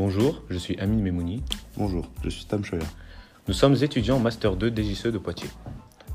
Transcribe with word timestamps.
Bonjour, 0.00 0.42
je 0.48 0.56
suis 0.56 0.78
Amine 0.78 1.02
Memouni. 1.02 1.42
Bonjour, 1.76 2.06
je 2.22 2.28
suis 2.28 2.44
Tam 2.44 2.64
Choya. 2.64 2.86
Nous 3.48 3.52
sommes 3.52 3.74
étudiants 3.82 4.18
en 4.18 4.20
Master 4.20 4.54
2 4.54 4.70
DGCE 4.70 5.08
de 5.08 5.18
Poitiers. 5.18 5.50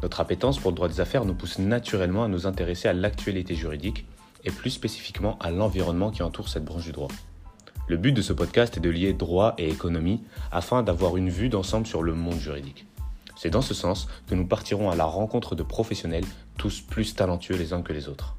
Notre 0.02 0.22
appétence 0.22 0.58
pour 0.58 0.72
le 0.72 0.76
droit 0.76 0.88
des 0.88 1.02
affaires 1.02 1.26
nous 1.26 1.34
pousse 1.34 1.60
naturellement 1.60 2.24
à 2.24 2.30
nous 2.30 2.48
intéresser 2.48 2.88
à 2.88 2.94
l'actualité 2.94 3.56
juridique 3.56 4.06
et 4.46 4.52
plus 4.52 4.70
spécifiquement 4.70 5.38
à 5.40 5.52
l'environnement 5.52 6.12
qui 6.12 6.24
entoure 6.24 6.48
cette 6.48 6.64
branche 6.64 6.86
du 6.86 6.94
droit. 6.94 7.10
Le 7.90 7.98
but 7.98 8.14
de 8.14 8.22
ce 8.22 8.32
podcast 8.32 8.78
est 8.78 8.80
de 8.80 8.90
lier 8.90 9.12
droit 9.12 9.54
et 9.58 9.68
économie 9.68 10.24
afin 10.54 10.82
d'avoir 10.82 11.18
une 11.18 11.30
vue 11.30 11.50
d'ensemble 11.50 11.86
sur 11.86 12.04
le 12.04 12.14
monde 12.14 12.40
juridique. 12.40 12.86
C'est 13.36 13.50
dans 13.50 13.62
ce 13.62 13.74
sens 13.74 14.08
que 14.30 14.36
nous 14.36 14.48
partirons 14.48 14.92
à 14.92 14.96
la 14.96 15.04
rencontre 15.04 15.56
de 15.56 15.64
professionnels, 15.64 16.24
tous 16.58 16.80
plus 16.80 17.16
talentueux 17.16 17.58
les 17.58 17.74
uns 17.74 17.82
que 17.82 17.92
les 17.92 18.08
autres. 18.08 18.38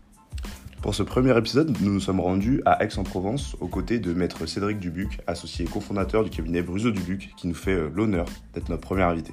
Pour 0.84 0.94
ce 0.94 1.02
premier 1.02 1.34
épisode, 1.38 1.74
nous 1.80 1.94
nous 1.94 1.98
sommes 1.98 2.20
rendus 2.20 2.60
à 2.66 2.84
Aix-en-Provence 2.84 3.56
aux 3.60 3.68
côtés 3.68 3.98
de 3.98 4.12
maître 4.12 4.44
Cédric 4.44 4.78
Dubuc, 4.78 5.18
associé 5.26 5.64
et 5.64 5.68
cofondateur 5.68 6.24
du 6.24 6.28
cabinet 6.28 6.60
Bruso 6.60 6.90
Dubuc, 6.90 7.30
qui 7.38 7.48
nous 7.48 7.54
fait 7.54 7.72
euh, 7.72 7.90
l'honneur 7.94 8.26
d'être 8.52 8.68
notre 8.68 8.82
premier 8.82 9.04
invité. 9.04 9.32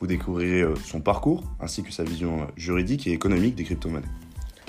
Vous 0.00 0.06
découvrirez 0.06 0.62
euh, 0.62 0.74
son 0.76 1.02
parcours 1.02 1.44
ainsi 1.60 1.82
que 1.82 1.92
sa 1.92 2.04
vision 2.04 2.40
euh, 2.40 2.46
juridique 2.56 3.06
et 3.06 3.12
économique 3.12 3.54
des 3.54 3.64
crypto-monnaies. 3.64 4.08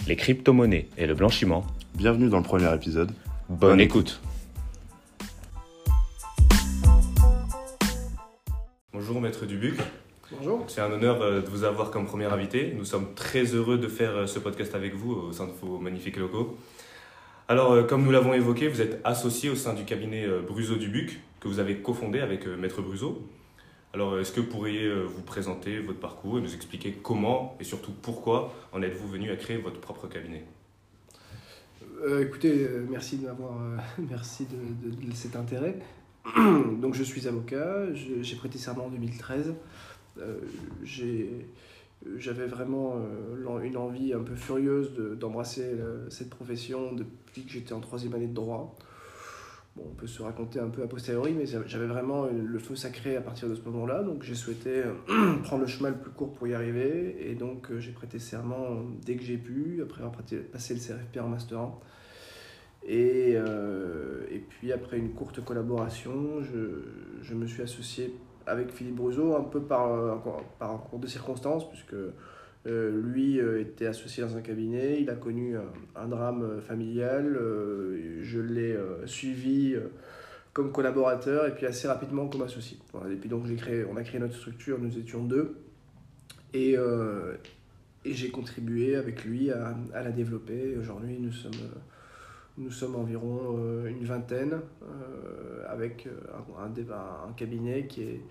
Les 0.06 0.18
crypto-monnaies 0.18 0.90
et 0.98 1.08
le 1.08 1.16
blanchiment. 1.16 1.66
Bienvenue 1.96 2.28
dans 2.28 2.40
le 2.40 2.44
premier 2.44 2.76
épisode. 2.76 3.14
Bonne, 3.48 3.70
Bonne 3.70 3.80
écoute. 3.80 4.20
Bonjour 8.92 9.22
maître 9.22 9.46
Dubuc. 9.46 9.80
Bonjour. 10.38 10.64
C'est 10.68 10.82
un 10.82 10.92
honneur 10.92 11.22
euh, 11.22 11.42
de 11.42 11.48
vous 11.48 11.64
avoir 11.64 11.92
comme 11.92 12.06
premier 12.06 12.26
invité. 12.26 12.74
Nous 12.78 12.86
sommes 12.86 13.14
très 13.16 13.44
heureux 13.44 13.78
de 13.78 13.88
faire 13.88 14.12
euh, 14.16 14.28
ce 14.28 14.40
podcast 14.40 14.76
avec 14.76 14.94
vous 14.96 15.12
au 15.14 15.32
sein 15.32 15.48
de 15.48 15.52
vos 15.62 15.78
magnifiques 15.80 16.18
locaux. 16.18 16.58
Alors, 17.48 17.74
euh, 17.74 17.84
comme 17.84 18.04
nous 18.04 18.12
l'avons 18.12 18.34
évoqué, 18.34 18.68
vous 18.68 18.82
êtes 18.82 19.00
associé 19.04 19.50
au 19.50 19.56
sein 19.56 19.74
du 19.74 19.84
cabinet 19.86 20.26
euh, 20.26 20.42
Bruso 20.42 20.76
Dubuc, 20.76 21.20
que 21.40 21.48
vous 21.48 21.60
avez 21.60 21.78
cofondé 21.78 22.20
avec 22.20 22.48
euh, 22.48 22.56
Maître 22.58 22.82
Bruso. 22.82 23.22
Alors, 23.94 24.14
euh, 24.14 24.22
est-ce 24.22 24.32
que 24.32 24.40
vous 24.42 24.48
pourriez 24.48 24.86
euh, 24.86 25.04
vous 25.04 25.22
présenter 25.22 25.80
votre 25.80 26.00
parcours 26.00 26.38
et 26.40 26.42
nous 26.42 26.54
expliquer 26.56 26.94
comment 27.04 27.56
et 27.60 27.64
surtout 27.64 27.92
pourquoi 28.02 28.54
en 28.72 28.82
êtes-vous 28.82 29.08
venu 29.08 29.30
à 29.32 29.36
créer 29.36 29.58
votre 29.58 29.80
propre 29.80 30.08
cabinet? 30.08 30.44
Euh, 32.06 32.26
écoutez, 32.26 32.66
euh, 32.68 32.86
merci 32.90 33.18
de 33.18 33.26
m'avoir, 33.28 33.52
euh, 33.62 33.78
merci 34.10 34.46
de, 34.46 34.90
de- 34.90 35.10
de 35.12 35.16
cet 35.16 35.36
intérêt. 35.36 35.76
Donc, 36.82 36.96
je 36.96 37.04
suis 37.04 37.28
avocat. 37.28 37.94
J'ai 37.94 38.36
prêté 38.38 38.58
serment 38.58 38.86
en 38.86 38.90
2013. 38.90 39.54
Euh, 40.20 40.40
J'avais 42.18 42.48
vraiment 42.48 42.98
euh, 42.98 43.64
une 43.64 43.78
envie 43.78 44.14
un 44.14 44.20
peu 44.24 44.36
furieuse 44.36 44.94
de- 44.94 45.16
d'embrasser 45.16 45.64
euh, 45.64 46.10
cette 46.10 46.30
profession 46.30 46.92
depuis 46.94 47.44
que 47.46 47.52
j'étais 47.52 47.74
en 47.74 47.80
troisième 47.80 48.14
année 48.14 48.28
de 48.28 48.34
droit. 48.34 48.76
Bon, 49.76 49.84
on 49.90 49.96
peut 49.96 50.06
se 50.06 50.22
raconter 50.22 50.60
un 50.60 50.68
peu 50.68 50.84
a 50.84 50.88
posteriori, 50.88 51.34
mais 51.34 51.46
j'avais 51.48 51.88
vraiment 51.88 52.28
le 52.28 52.60
feu 52.60 52.76
sacré 52.76 53.16
à 53.16 53.22
partir 53.22 53.50
de 53.50 53.56
ce 53.56 53.62
moment-là. 53.62 54.04
Donc, 54.04 54.22
j'ai 54.24 54.36
souhaité 54.36 54.84
prendre 55.44 55.62
le 55.62 55.68
chemin 55.68 55.90
le 55.90 55.96
plus 55.98 56.12
court 56.12 56.34
pour 56.34 56.46
y 56.48 56.54
arriver. 56.54 57.16
Et 57.28 57.34
donc, 57.34 57.68
j'ai 57.80 57.92
prêté 57.92 58.20
serment 58.20 58.84
dès 59.04 59.16
que 59.16 59.24
j'ai 59.24 59.38
pu, 59.38 59.80
après 59.82 60.04
avoir 60.04 60.16
passé 60.52 60.74
le 60.76 60.80
CRFP 60.80 61.18
en 61.22 61.30
Master 61.30 61.58
1. 61.60 61.74
Et, 62.86 63.32
et 63.32 64.40
puis 64.50 64.72
après 64.74 64.98
une 65.00 65.14
courte 65.14 65.44
collaboration, 65.44 66.44
je, 66.44 66.84
je 67.24 67.34
me 67.34 67.48
suis 67.48 67.64
associé 67.64 68.14
avec 68.48 68.72
Philippe 68.72 68.96
Bruzo 68.96 69.36
un 69.36 69.44
peu 69.44 69.62
par, 69.62 69.92
euh, 69.92 70.16
par 70.60 70.72
un 70.72 70.78
circonstances, 71.08 71.70
puisque 71.70 71.94
euh, 71.94 73.02
lui 73.02 73.40
euh, 73.40 73.62
était 73.62 73.88
associé 73.88 74.24
dans 74.24 74.36
un 74.38 74.42
cabinet, 74.42 75.02
il 75.02 75.10
a 75.10 75.16
connu 75.16 75.56
un, 75.96 76.08
drame 76.08 76.62
familial, 76.62 77.38
je 78.22 78.40
l'ai 78.40 78.78
suivi 79.06 79.76
comme 80.54 80.72
collaborateur 80.72 81.48
et 81.48 81.56
puis 81.56 81.66
assez 81.66 81.88
rapidement 81.88 82.28
comme 82.28 82.44
associé. 82.44 82.78
Et 83.12 83.16
puis 83.16 83.30
donc 83.30 83.46
créé, 83.56 83.86
on 83.86 83.98
a 83.98 84.04
créé 84.04 84.20
notre 84.20 84.36
structure, 84.36 84.78
nous 84.80 84.98
étions 84.98 85.24
deux, 85.24 85.58
et, 86.54 86.76
et 88.06 88.14
j'ai 88.14 88.30
contribué 88.30 88.96
avec 88.96 89.26
lui 89.26 89.52
à, 89.52 89.76
à 89.94 90.04
la 90.04 90.12
développer. 90.12 90.78
Aujourd'hui, 90.78 91.18
nous 91.20 91.32
sommes, 91.32 91.52
nous 92.58 92.72
sommes 92.72 92.96
environ 92.96 93.58
euh, 93.58 93.88
une 93.88 94.06
vingtaine 94.06 94.60
euh, 94.84 95.64
avec 95.68 96.08
euh, 96.08 96.12
un, 96.64 96.70
débat- 96.70 97.26
un 97.28 97.34
cabinet 97.34 97.88
qui 97.88 98.04
est, 98.04 98.22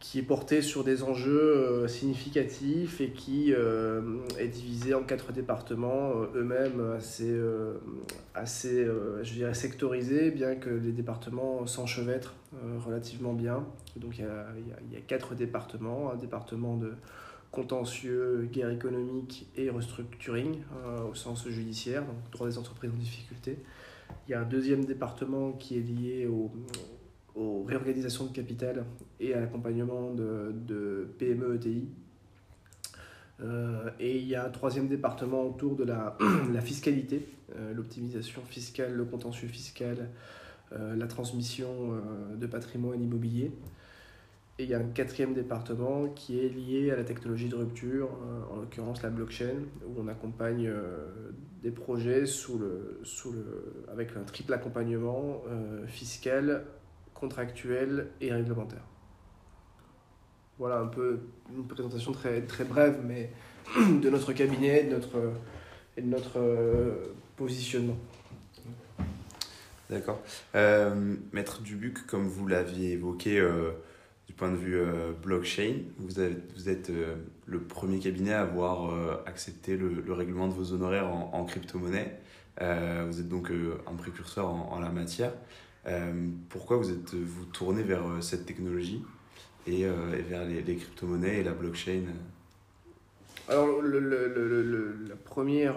qui 0.00 0.18
est 0.18 0.22
porté 0.22 0.60
sur 0.60 0.84
des 0.84 1.02
enjeux 1.02 1.88
significatifs 1.88 3.00
et 3.00 3.10
qui 3.10 3.52
est 3.52 4.48
divisé 4.48 4.92
en 4.94 5.02
quatre 5.02 5.32
départements, 5.32 6.12
eux-mêmes 6.34 6.82
assez, 6.96 7.34
assez 8.34 8.86
je 9.22 9.32
dirais 9.32 9.54
sectorisés, 9.54 10.30
bien 10.30 10.56
que 10.56 10.68
les 10.68 10.92
départements 10.92 11.66
s'enchevêtrent 11.66 12.34
relativement 12.84 13.32
bien. 13.32 13.64
Donc 13.96 14.18
il 14.18 14.24
y 14.24 14.96
a 14.96 15.00
quatre 15.06 15.34
départements, 15.34 16.12
un 16.12 16.16
département 16.16 16.76
de 16.76 16.92
contentieux, 17.56 18.48
guerre 18.52 18.70
économique 18.70 19.48
et 19.56 19.70
restructuring 19.70 20.58
euh, 20.84 21.08
au 21.10 21.14
sens 21.14 21.48
judiciaire, 21.48 22.04
donc 22.04 22.16
droit 22.30 22.46
des 22.46 22.58
entreprises 22.58 22.90
en 22.90 22.98
difficulté. 22.98 23.58
Il 24.28 24.32
y 24.32 24.34
a 24.34 24.42
un 24.42 24.44
deuxième 24.44 24.84
département 24.84 25.52
qui 25.52 25.78
est 25.78 25.80
lié 25.80 26.26
au, 26.26 26.52
aux 27.34 27.64
réorganisations 27.64 28.26
de 28.26 28.32
capital 28.32 28.84
et 29.20 29.32
à 29.32 29.40
l'accompagnement 29.40 30.12
de, 30.12 31.08
PME 31.18 31.56
ETI. 31.56 31.88
Euh, 33.40 33.90
et 33.98 34.18
il 34.18 34.26
y 34.26 34.34
a 34.34 34.46
un 34.46 34.50
troisième 34.50 34.88
département 34.88 35.42
autour 35.44 35.76
de 35.76 35.84
la, 35.84 36.16
fiscalité, 36.62 37.26
euh, 37.54 37.72
l'optimisation 37.74 38.42
fiscale, 38.42 38.92
le 38.94 39.04
contentieux 39.04 39.48
fiscal, 39.48 40.08
euh, 40.72 40.94
la 40.94 41.06
transmission 41.06 42.00
de 42.34 42.46
patrimoine 42.46 43.02
immobilier. 43.02 43.50
Et 44.58 44.64
il 44.64 44.70
y 44.70 44.74
a 44.74 44.78
un 44.78 44.88
quatrième 44.88 45.34
département 45.34 46.08
qui 46.08 46.38
est 46.38 46.48
lié 46.48 46.90
à 46.90 46.96
la 46.96 47.04
technologie 47.04 47.48
de 47.48 47.56
rupture, 47.56 48.08
euh, 48.08 48.54
en 48.54 48.56
l'occurrence 48.56 49.02
la 49.02 49.10
blockchain, 49.10 49.64
où 49.86 50.00
on 50.00 50.08
accompagne 50.08 50.66
euh, 50.66 51.32
des 51.62 51.70
projets 51.70 52.24
sous 52.24 52.58
le, 52.58 53.00
sous 53.02 53.32
le, 53.32 53.84
avec 53.92 54.16
un 54.16 54.22
triple 54.22 54.54
accompagnement 54.54 55.42
euh, 55.48 55.86
fiscal, 55.86 56.64
contractuel 57.12 58.08
et 58.22 58.32
réglementaire. 58.32 58.84
Voilà 60.58 60.78
un 60.78 60.86
peu 60.86 61.20
une 61.54 61.66
présentation 61.66 62.12
très, 62.12 62.40
très 62.40 62.64
brève, 62.64 63.00
mais 63.04 63.30
de 63.76 64.08
notre 64.08 64.32
cabinet 64.32 64.84
notre, 64.84 65.34
et 65.98 66.00
de 66.00 66.08
notre 66.08 66.38
euh, 66.38 67.14
positionnement. 67.36 67.98
D'accord. 69.90 70.20
Maître 71.32 71.62
Dubuc, 71.62 72.06
comme 72.06 72.26
vous 72.26 72.48
l'aviez 72.48 72.92
évoqué 72.92 73.40
point 74.36 74.50
de 74.50 74.56
vue 74.56 74.76
euh, 74.78 75.12
blockchain, 75.22 75.76
vous, 75.98 76.18
avez- 76.18 76.36
vous 76.54 76.68
êtes 76.68 76.90
euh, 76.90 77.14
le 77.46 77.60
premier 77.60 77.98
cabinet 77.98 78.32
à 78.32 78.42
avoir 78.42 78.90
euh, 78.92 79.14
accepté 79.26 79.76
le, 79.76 79.88
le 79.88 80.12
règlement 80.12 80.46
de 80.48 80.52
vos 80.52 80.72
honoraires 80.72 81.08
en, 81.08 81.44
crypto-monnaie. 81.44 82.18
Vous 82.58 83.20
êtes 83.20 83.28
donc 83.28 83.50
un 83.86 83.94
précurseur 83.96 84.48
en, 84.48 84.80
la 84.80 84.88
matière. 84.88 85.32
Pourquoi 86.48 86.78
vous 86.78 86.90
êtes 86.90 87.12
vous 87.14 87.44
tournez 87.44 87.82
vers 87.82 88.02
cette 88.22 88.46
technologie 88.46 89.04
et, 89.66 89.84
vers 89.86 90.46
les, 90.46 90.62
crypto-monnaies 90.76 91.40
et 91.40 91.42
la 91.44 91.52
blockchain? 91.52 92.04
Alors, 93.50 93.82
le, 93.82 94.00
le- 94.00 94.62
le- 94.62 94.96
la 95.06 95.16
première. 95.16 95.76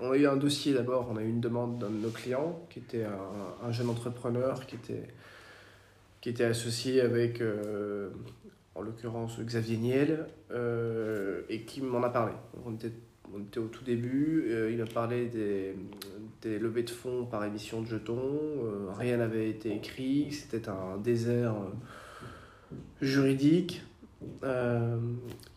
on 0.00 0.10
a 0.12 0.16
eu 0.16 0.26
un 0.26 0.36
dossier 0.36 0.72
d'abord, 0.74 1.08
on 1.10 1.16
a 1.16 1.22
eu 1.24 1.28
une 1.28 1.40
demande 1.40 1.80
d'un 1.80 1.90
de 1.90 1.96
nos 1.98 2.10
clients 2.10 2.64
qui 2.70 2.78
était 2.78 3.04
un 3.64 3.72
jeune 3.72 3.88
entrepreneur 3.90 4.64
qui 4.66 4.76
était, 4.76 5.08
qui 6.20 6.28
était 6.28 6.44
associé 6.44 7.00
avec, 7.00 7.40
euh, 7.40 8.10
en 8.74 8.82
l'occurrence, 8.82 9.38
Xavier 9.40 9.76
Niel, 9.76 10.26
euh, 10.50 11.42
et 11.48 11.62
qui 11.62 11.80
m'en 11.82 12.02
a 12.02 12.10
parlé. 12.10 12.32
On 12.64 12.74
était, 12.74 12.92
on 13.34 13.40
était 13.40 13.58
au 13.58 13.68
tout 13.68 13.84
début, 13.84 14.46
euh, 14.48 14.70
il 14.70 14.80
a 14.80 14.86
parlé 14.86 15.26
des, 15.26 15.74
des 16.42 16.58
levées 16.58 16.82
de 16.82 16.90
fonds 16.90 17.26
par 17.26 17.44
émission 17.44 17.82
de 17.82 17.86
jetons, 17.86 18.28
rien 18.96 19.18
n'avait 19.18 19.50
été 19.50 19.74
écrit, 19.74 20.32
c'était 20.32 20.68
un 20.68 20.96
désert 20.98 21.54
juridique. 23.00 23.82
Euh, 24.44 24.98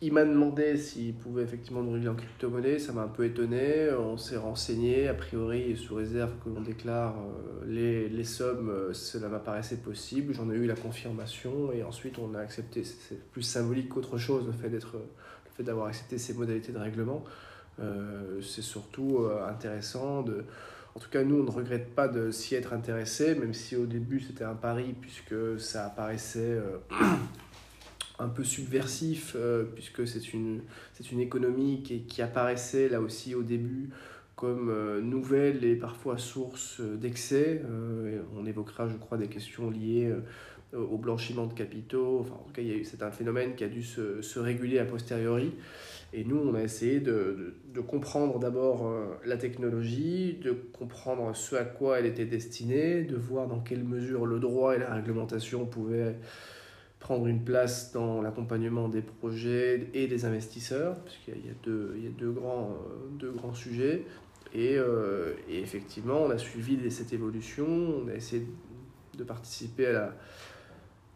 il 0.00 0.12
m'a 0.12 0.24
demandé 0.24 0.76
s'il 0.76 1.14
pouvait 1.14 1.42
effectivement 1.42 1.82
nous 1.82 1.92
régler 1.92 2.08
en 2.08 2.14
crypto-monnaie, 2.14 2.78
ça 2.78 2.92
m'a 2.92 3.02
un 3.02 3.08
peu 3.08 3.24
étonné. 3.24 3.90
On 3.92 4.16
s'est 4.16 4.36
renseigné, 4.36 5.08
a 5.08 5.14
priori, 5.14 5.76
sous 5.76 5.94
réserve 5.94 6.32
que 6.44 6.48
l'on 6.48 6.60
déclare 6.60 7.14
euh, 7.18 7.64
les, 7.66 8.08
les 8.08 8.24
sommes, 8.24 8.70
euh, 8.70 8.92
cela 8.92 9.28
m'apparaissait 9.28 9.76
possible. 9.76 10.34
J'en 10.34 10.50
ai 10.50 10.54
eu 10.54 10.66
la 10.66 10.74
confirmation 10.74 11.72
et 11.72 11.82
ensuite 11.82 12.18
on 12.18 12.34
a 12.34 12.40
accepté. 12.40 12.84
C'est- 12.84 13.20
plus 13.32 13.42
symbolique 13.42 13.90
qu'autre 13.90 14.18
chose 14.18 14.46
le 14.46 14.52
fait 14.52 14.68
d'être, 14.68 14.94
le 14.94 15.50
fait 15.56 15.62
d'avoir 15.62 15.86
accepté 15.86 16.18
ces 16.18 16.34
modalités 16.34 16.72
de 16.72 16.78
règlement. 16.78 17.24
C'est 18.42 18.60
surtout 18.62 19.26
intéressant 19.48 20.22
de. 20.22 20.44
En 20.94 21.00
tout 21.00 21.08
cas, 21.08 21.22
nous, 21.24 21.40
on 21.40 21.44
ne 21.44 21.50
regrette 21.50 21.94
pas 21.94 22.08
de 22.08 22.30
s'y 22.30 22.54
être 22.54 22.74
intéressé, 22.74 23.34
même 23.34 23.54
si 23.54 23.74
au 23.76 23.86
début 23.86 24.20
c'était 24.20 24.44
un 24.44 24.54
pari, 24.54 24.94
puisque 25.00 25.58
ça 25.58 25.86
apparaissait 25.86 26.58
un 28.20 28.28
peu 28.28 28.44
subversif, 28.44 29.34
euh, 29.36 29.64
puisque 29.74 30.06
c'est 30.06 30.32
une, 30.32 30.62
c'est 30.94 31.10
une 31.10 31.20
économie 31.20 31.82
qui, 31.82 32.02
qui 32.02 32.22
apparaissait 32.22 32.88
là 32.88 33.00
aussi 33.00 33.34
au 33.34 33.42
début 33.42 33.90
comme 34.36 35.00
nouvelle 35.00 35.64
et 35.64 35.76
parfois 35.76 36.16
source 36.16 36.80
d'excès. 36.80 37.60
on 38.34 38.46
évoquera, 38.46 38.88
je 38.88 38.96
crois, 38.96 39.18
des 39.18 39.26
questions 39.26 39.68
liées 39.68 40.10
au 40.74 40.96
blanchiment 40.98 41.46
de 41.46 41.54
capitaux. 41.54 42.20
Enfin, 42.20 42.34
en 42.34 42.44
tout 42.44 42.52
cas, 42.52 42.62
c'est 42.84 43.02
un 43.02 43.10
phénomène 43.10 43.54
qui 43.54 43.64
a 43.64 43.68
dû 43.68 43.82
se, 43.82 44.22
se, 44.22 44.38
réguler 44.38 44.78
a 44.78 44.84
posteriori. 44.84 45.52
Et 46.12 46.24
nous, 46.24 46.38
on 46.38 46.54
a 46.54 46.62
essayé 46.62 46.98
de, 47.00 47.54
de, 47.72 47.80
comprendre 47.80 48.38
d'abord 48.40 48.86
euh, 48.86 49.14
la 49.24 49.36
technologie, 49.36 50.38
de 50.42 50.50
comprendre 50.50 51.34
ce 51.36 51.54
à 51.54 51.64
quoi 51.64 52.00
elle 52.00 52.06
était 52.06 52.24
destinée, 52.24 53.02
de 53.02 53.16
voir 53.16 53.46
dans 53.46 53.60
quelle 53.60 53.84
mesure 53.84 54.26
le 54.26 54.40
droit 54.40 54.74
et 54.74 54.78
la 54.78 54.94
réglementation 54.94 55.66
pouvaient 55.66 56.16
prendre 57.00 57.26
une 57.26 57.42
place 57.42 57.92
dans 57.92 58.20
l'accompagnement 58.20 58.88
des 58.88 59.02
projets 59.02 59.88
et 59.94 60.06
des 60.06 60.24
investisseurs, 60.26 60.96
puisqu'il 61.00 61.46
y, 61.46 61.50
a 61.50 61.54
deux, 61.64 61.94
il 61.96 62.04
y 62.04 62.06
a 62.06 62.10
deux, 62.10 62.30
grands, 62.30 62.70
euh, 62.72 63.08
deux 63.18 63.32
grands 63.32 63.54
sujets. 63.54 64.04
Et, 64.52 64.76
euh, 64.76 65.32
et, 65.48 65.60
effectivement, 65.60 66.22
on 66.22 66.30
a 66.30 66.38
suivi 66.38 66.90
cette 66.90 67.12
évolution, 67.12 67.66
on 67.66 68.08
a 68.08 68.14
essayé 68.14 68.46
de 69.16 69.24
participer 69.24 69.86
à 69.86 69.92
la, 69.92 70.14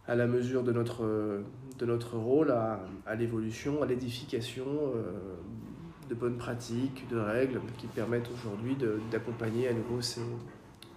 à 0.07 0.15
la 0.15 0.27
mesure 0.27 0.63
de 0.63 0.73
notre, 0.73 1.43
de 1.79 1.87
notre 1.87 2.17
rôle 2.17 2.51
à, 2.51 2.81
à 3.07 3.15
l'évolution, 3.15 3.83
à 3.83 3.87
l'édification 3.87 4.67
euh, 4.67 5.37
de 6.09 6.15
bonnes 6.15 6.39
pratiques, 6.39 7.07
de 7.11 7.19
règles 7.19 7.61
qui 7.79 7.87
permettent 7.89 8.31
aujourd'hui 8.31 8.77
d'accompagner 9.11 9.69
à 9.69 9.73
nouveau 9.73 10.01
ces, 10.01 10.21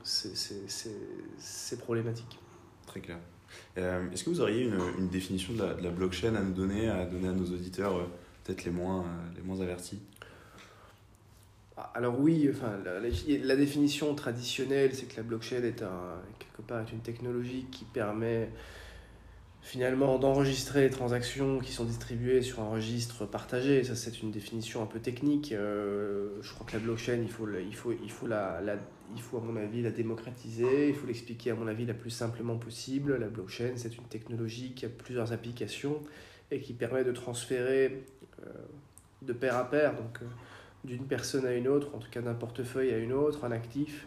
ces, 0.03 0.35
ces, 0.35 0.95
ces, 1.37 1.77
problématiques. 1.77 2.39
Très 2.85 3.01
clair. 3.01 3.19
Euh, 3.77 4.09
est-ce 4.11 4.23
que 4.23 4.29
vous 4.29 4.41
auriez 4.41 4.63
une, 4.97 5.09
définition 5.09 5.53
de 5.53 5.83
la, 5.83 5.89
blockchain 5.89 6.35
à 6.35 6.41
nous 6.41 6.53
donner, 6.53 6.89
à 6.89 7.05
donner 7.05 7.29
à 7.29 7.33
nos 7.33 7.45
auditeurs, 7.45 7.97
euh, 7.97 8.03
peut-être 8.43 8.65
les 8.65 8.71
moins, 8.71 9.05
les 9.35 9.41
moins 9.41 9.61
avertis? 9.61 9.99
Alors 11.93 12.19
oui, 12.19 12.49
enfin, 12.49 12.71
la, 12.83 13.55
définition 13.55 14.15
traditionnelle, 14.15 14.95
c'est 14.95 15.05
que 15.05 15.17
la 15.17 15.23
blockchain 15.23 15.63
est 15.63 15.83
un, 15.83 16.15
quelque 16.39 16.67
part 16.67 16.83
une 16.91 17.01
technologie 17.01 17.67
qui 17.71 17.85
permet 17.85 18.49
finalement 19.61 20.17
d'enregistrer 20.17 20.81
les 20.81 20.89
transactions 20.89 21.59
qui 21.59 21.73
sont 21.73 21.83
distribuées 21.83 22.41
sur 22.41 22.61
un 22.61 22.69
registre 22.69 23.25
partagé. 23.25 23.83
Ça, 23.83 23.95
c'est 23.95 24.21
une 24.21 24.31
définition 24.31 24.81
un 24.81 24.85
peu 24.85 24.99
technique. 24.99 25.51
Euh, 25.51 26.29
je 26.41 26.53
crois 26.53 26.65
que 26.65 26.73
la 26.73 26.79
blockchain, 26.79 27.19
il 27.21 27.29
faut, 27.29 27.47
il 27.49 27.75
faut, 27.75 27.91
il 27.91 28.09
faut, 28.09 28.27
la, 28.27 28.61
la, 28.61 28.77
il 29.15 29.21
faut 29.21 29.37
à 29.37 29.41
mon 29.41 29.55
avis 29.55 29.81
la 29.81 29.91
démocratiser, 29.91 30.89
il 30.89 30.95
faut 30.95 31.07
l'expliquer 31.07 31.51
à 31.51 31.55
mon 31.55 31.67
avis 31.67 31.85
la 31.85 31.93
plus 31.93 32.09
simplement 32.09 32.57
possible. 32.57 33.15
La 33.17 33.27
blockchain, 33.27 33.73
c'est 33.75 33.97
une 33.97 34.03
technologie 34.05 34.73
qui 34.73 34.85
a 34.85 34.89
plusieurs 34.89 35.33
applications 35.33 36.01
et 36.51 36.59
qui 36.59 36.73
permet 36.73 37.03
de 37.03 37.11
transférer 37.11 38.03
euh, 38.45 38.49
de 39.21 39.33
pair 39.33 39.55
à 39.55 39.69
pair, 39.69 39.95
donc 39.95 40.19
euh, 40.21 40.25
d'une 40.83 41.05
personne 41.05 41.45
à 41.45 41.53
une 41.53 41.67
autre, 41.67 41.93
en 41.95 41.99
tout 41.99 42.09
cas 42.09 42.21
d'un 42.21 42.33
portefeuille 42.33 42.93
à 42.93 42.97
une 42.97 43.13
autre, 43.13 43.45
un 43.45 43.51
actif 43.51 44.05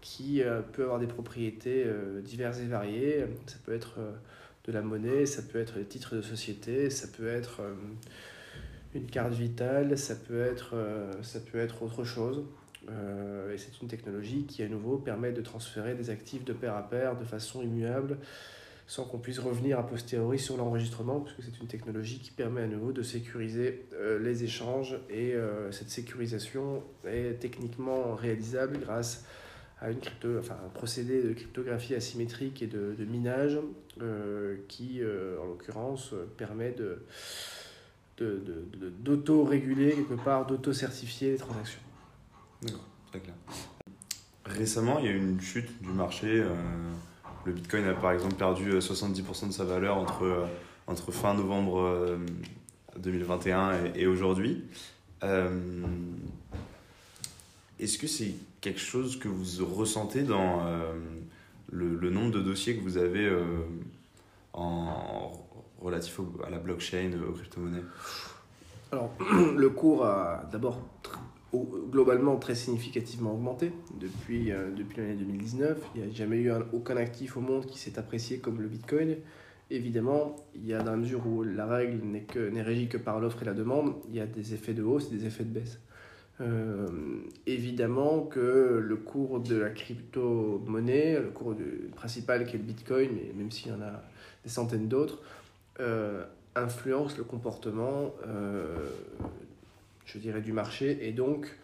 qui 0.00 0.42
peut 0.72 0.84
avoir 0.84 1.00
des 1.00 1.06
propriétés 1.06 1.84
diverses 2.22 2.60
et 2.60 2.66
variées. 2.66 3.26
Ça 3.46 3.56
peut 3.64 3.74
être 3.74 3.98
de 4.68 4.72
la 4.72 4.82
monnaie, 4.82 5.24
ça 5.24 5.40
peut 5.42 5.58
être 5.58 5.78
des 5.78 5.84
titres 5.84 6.14
de 6.14 6.22
société, 6.22 6.90
ça 6.90 7.08
peut 7.08 7.26
être 7.26 7.60
euh, 7.60 7.74
une 8.94 9.06
carte 9.06 9.32
vitale, 9.32 9.96
ça 9.96 10.14
peut 10.14 10.42
être, 10.42 10.72
euh, 10.74 11.10
ça 11.22 11.40
peut 11.40 11.58
être 11.58 11.82
autre 11.82 12.04
chose. 12.04 12.44
Euh, 12.90 13.52
et 13.52 13.58
c'est 13.58 13.80
une 13.82 13.88
technologie 13.88 14.44
qui, 14.44 14.62
à 14.62 14.68
nouveau, 14.68 14.98
permet 14.98 15.32
de 15.32 15.40
transférer 15.40 15.94
des 15.94 16.10
actifs 16.10 16.44
de 16.44 16.52
pair 16.52 16.74
à 16.76 16.88
pair 16.88 17.16
de 17.16 17.24
façon 17.24 17.62
immuable, 17.62 18.18
sans 18.86 19.04
qu'on 19.04 19.18
puisse 19.18 19.38
revenir 19.38 19.78
a 19.78 19.86
posteriori 19.86 20.38
sur 20.38 20.56
l'enregistrement, 20.56 21.20
puisque 21.20 21.42
c'est 21.42 21.60
une 21.60 21.66
technologie 21.66 22.18
qui 22.20 22.30
permet 22.30 22.62
à 22.62 22.66
nouveau 22.66 22.92
de 22.92 23.02
sécuriser 23.02 23.86
les 24.18 24.44
échanges. 24.44 24.98
Et 25.10 25.34
cette 25.72 25.90
sécurisation 25.90 26.82
est 27.06 27.38
techniquement 27.38 28.14
réalisable 28.14 28.78
grâce 28.78 29.26
à 29.80 29.90
une 29.90 30.00
crypto, 30.00 30.38
enfin, 30.38 30.56
un 30.64 30.70
procédé 30.70 31.22
de 31.22 31.32
cryptographie 31.32 31.94
asymétrique 31.94 32.62
et 32.62 32.66
de, 32.66 32.94
de 32.98 33.04
minage 33.04 33.58
euh, 34.02 34.56
qui, 34.68 35.00
euh, 35.00 35.40
en 35.40 35.46
l'occurrence, 35.46 36.14
permet 36.36 36.72
de, 36.72 37.02
d'auto-réguler, 39.00 39.92
quelque 39.92 40.22
part, 40.22 40.46
d'auto-certifier 40.46 41.32
les 41.32 41.38
transactions. 41.38 41.80
D'accord, 42.62 42.84
très 43.10 43.20
clair. 43.20 43.34
Récemment, 44.44 44.98
il 44.98 45.04
y 45.04 45.08
a 45.08 45.12
eu 45.12 45.18
une 45.18 45.40
chute 45.40 45.82
du 45.82 45.90
marché. 45.90 46.40
Euh, 46.40 46.54
le 47.44 47.52
Bitcoin 47.52 47.84
a 47.84 47.94
par 47.94 48.12
exemple 48.12 48.34
perdu 48.34 48.78
70% 48.78 49.48
de 49.48 49.52
sa 49.52 49.64
valeur 49.64 49.96
entre, 49.96 50.48
entre 50.86 51.12
fin 51.12 51.34
novembre 51.34 52.18
2021 52.98 53.72
et, 53.94 54.02
et 54.02 54.06
aujourd'hui. 54.06 54.64
Est-ce 57.80 57.96
que 57.96 58.08
c'est 58.08 58.34
quelque 58.60 58.80
chose 58.80 59.18
que 59.18 59.28
vous 59.28 59.66
ressentez 59.66 60.22
dans 60.22 60.66
euh, 60.66 60.92
le, 61.70 61.94
le, 61.94 62.10
nombre 62.10 62.32
de 62.32 62.40
dossiers 62.40 62.76
que 62.76 62.82
vous 62.82 62.96
avez 62.98 63.24
euh, 63.24 63.44
en 64.52 65.30
relatif 65.80 66.18
à 66.44 66.50
la 66.50 66.58
blockchain, 66.58 67.12
aux 67.28 67.32
crypto-monnaies? 67.32 67.84
Alors, 68.90 69.12
le 69.56 69.70
cours 69.70 70.04
a 70.04 70.44
d'abord 70.50 70.80
globalement 71.52 72.36
très 72.36 72.54
significativement 72.54 73.32
augmenté 73.32 73.72
depuis, 73.98 74.52
euh, 74.52 74.70
depuis 74.76 74.98
l'année 74.98 75.14
2019. 75.14 75.78
Il 75.94 76.02
n'y 76.02 76.10
a 76.10 76.12
jamais 76.12 76.36
eu 76.38 76.50
aucun 76.72 76.96
actif 76.96 77.36
au 77.36 77.40
monde 77.40 77.66
qui 77.66 77.78
s'est 77.78 77.98
apprécié 77.98 78.38
comme 78.38 78.60
le 78.60 78.68
Bitcoin. 78.68 79.16
Évidemment, 79.70 80.36
il 80.54 80.66
y 80.66 80.74
a 80.74 80.82
dans 80.82 80.92
la 80.92 80.96
mesure 80.96 81.26
où 81.26 81.42
la 81.42 81.66
règle 81.66 82.00
n'est 82.04 82.62
régie 82.62 82.88
que 82.88 82.96
par 82.96 83.20
l'offre 83.20 83.42
et 83.42 83.46
la 83.46 83.52
demande, 83.52 83.94
il 84.08 84.16
y 84.16 84.20
a 84.20 84.26
des 84.26 84.54
effets 84.54 84.72
de 84.72 84.82
hausse 84.82 85.08
et 85.12 85.16
des 85.16 85.26
effets 85.26 85.44
de 85.44 85.50
baisse. 85.50 85.78
Euh, 86.40 86.86
évidemment 87.46 88.22
que 88.22 88.80
le 88.82 88.96
cours 88.96 89.40
de 89.40 89.56
la 89.56 89.70
crypto-monnaie, 89.70 91.20
le 91.20 91.30
cours 91.30 91.54
du, 91.54 91.90
principal 91.96 92.46
qui 92.46 92.54
est 92.54 92.58
le 92.58 92.64
Bitcoin, 92.64 93.10
mais 93.12 93.32
même 93.34 93.50
s'il 93.50 93.72
y 93.72 93.74
en 93.74 93.82
a 93.82 94.02
des 94.44 94.50
centaines 94.50 94.88
d'autres, 94.88 95.20
euh, 95.80 96.24
influence 96.54 97.18
le 97.18 97.24
comportement, 97.24 98.14
je 100.08 100.18
dirais, 100.18 100.40
du 100.40 100.52
marché 100.52 100.98
et 101.06 101.12
donc 101.12 101.56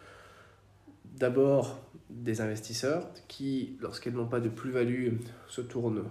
d'abord 1.17 1.79
des 2.09 2.41
investisseurs 2.41 3.09
qui, 3.27 3.77
lorsqu'elles 3.79 4.13
n'ont 4.13 4.27
pas 4.27 4.39
de 4.39 4.49
plus-value, 4.49 5.13
se 5.47 5.61
tournent 5.61 6.05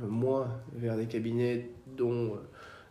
moins 0.00 0.60
vers 0.72 0.96
des 0.96 1.06
cabinets 1.06 1.70
dont 1.96 2.38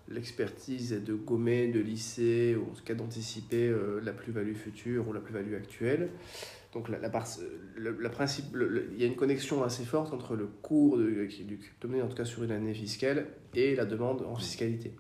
l'expertise 0.07 0.93
est 0.93 0.99
de 0.99 1.13
gommer, 1.13 1.67
de 1.67 1.79
lisser, 1.79 2.55
ou 2.55 2.71
en 2.71 2.73
tout 2.73 2.83
cas 2.83 2.95
d'anticiper 2.95 3.67
euh, 3.67 3.99
la 4.03 4.13
plus-value 4.13 4.55
future 4.55 5.07
ou 5.07 5.13
la 5.13 5.19
plus-value 5.19 5.53
actuelle. 5.53 6.09
Donc 6.73 6.87
la, 6.89 7.09
principe, 8.09 8.45
il 8.53 8.99
y 8.99 9.03
a 9.03 9.07
une 9.07 9.15
connexion 9.15 9.63
assez 9.63 9.83
forte 9.83 10.13
entre 10.13 10.35
le 10.35 10.45
cours 10.45 10.97
de, 10.97 11.09
du 11.43 11.57
crypto-monnaie, 11.57 12.03
en 12.03 12.07
tout 12.07 12.15
cas 12.15 12.25
sur 12.25 12.43
une 12.43 12.51
année 12.51 12.75
fiscale, 12.75 13.27
et 13.55 13.75
la 13.75 13.85
demande 13.85 14.21
en 14.21 14.35
fiscalité. 14.35 14.93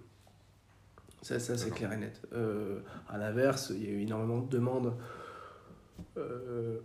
Ça, 1.21 1.39
ça 1.39 1.57
c'est 1.57 1.71
clair 1.71 1.91
et 1.93 1.97
net. 1.97 2.21
Euh, 2.33 2.79
à 3.09 3.17
l'inverse, 3.17 3.73
il 3.75 3.83
y 3.83 3.87
a 3.87 3.91
eu 3.91 4.01
énormément 4.01 4.39
de 4.39 4.49
demandes 4.49 4.93
euh, 6.17 6.79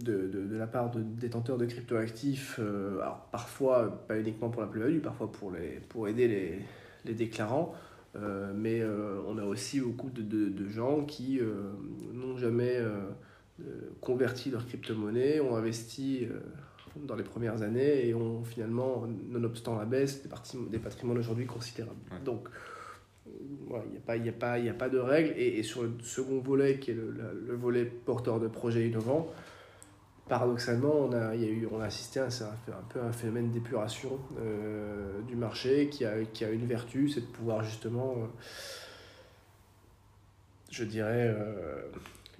de, 0.00 0.28
de, 0.28 0.46
de, 0.46 0.56
la 0.56 0.66
part 0.66 0.90
de 0.90 1.00
détenteurs 1.02 1.58
de 1.58 1.66
cryptoactifs, 1.66 2.58
euh, 2.60 3.00
alors 3.00 3.28
parfois 3.30 4.04
pas 4.08 4.18
uniquement 4.18 4.50
pour 4.50 4.62
la 4.62 4.68
plus-value, 4.68 5.00
parfois 5.00 5.30
pour, 5.30 5.50
les, 5.50 5.80
pour 5.88 6.08
aider 6.08 6.28
les, 6.28 6.58
les 7.04 7.14
déclarants. 7.14 7.74
Euh, 8.14 8.52
mais 8.54 8.82
on 9.26 9.38
a 9.38 9.44
aussi 9.44 9.80
beaucoup 9.80 10.10
de, 10.10 10.22
de, 10.22 10.48
de 10.48 10.68
gens 10.68 11.04
qui 11.04 11.40
n'ont 12.12 12.36
jamais 12.36 12.78
converti 14.00 14.50
leur 14.50 14.66
crypto-monnaie, 14.66 15.40
ont 15.40 15.56
investi 15.56 16.28
dans 16.96 17.14
les 17.14 17.22
premières 17.24 17.62
années 17.62 18.06
et 18.06 18.14
ont 18.14 18.44
finalement, 18.44 19.06
nonobstant 19.30 19.78
la 19.78 19.86
baisse, 19.86 20.22
des, 20.22 20.28
des 20.70 20.78
patrimoines 20.78 21.18
aujourd'hui 21.18 21.46
considérables. 21.46 21.96
Donc, 22.24 22.48
il 24.14 24.22
n'y 24.22 24.28
a, 24.28 24.32
pas, 24.32 24.52
a, 24.52 24.58
pas, 24.58 24.70
a 24.70 24.74
pas 24.74 24.88
de 24.88 24.98
règles. 24.98 25.34
Et, 25.36 25.62
sur 25.62 25.82
le 25.82 25.92
second 26.02 26.40
volet, 26.40 26.78
qui 26.78 26.90
est 26.90 26.94
le, 26.94 27.10
le 27.10 27.54
volet 27.54 27.84
porteur 27.84 28.40
de 28.40 28.48
projets 28.48 28.86
innovants, 28.86 29.28
paradoxalement, 30.28 30.94
on 30.94 31.12
a, 31.12 31.34
eu, 31.36 31.68
on 31.70 31.80
a 31.80 31.84
assisté 31.84 32.20
à 32.20 32.24
un, 32.24 32.28
un 32.28 32.84
peu 32.88 33.00
un 33.00 33.12
phénomène 33.12 33.50
d'épuration 33.50 34.18
euh, 34.40 35.20
du 35.22 35.36
marché 35.36 35.88
qui 35.90 36.04
a, 36.04 36.24
qui 36.24 36.44
a 36.44 36.50
une 36.50 36.66
vertu, 36.66 37.08
c'est 37.08 37.20
de 37.20 37.26
pouvoir 37.26 37.62
justement, 37.62 38.14
euh, 38.16 38.26
je 40.70 40.84
dirais, 40.84 41.28
euh, 41.28 41.82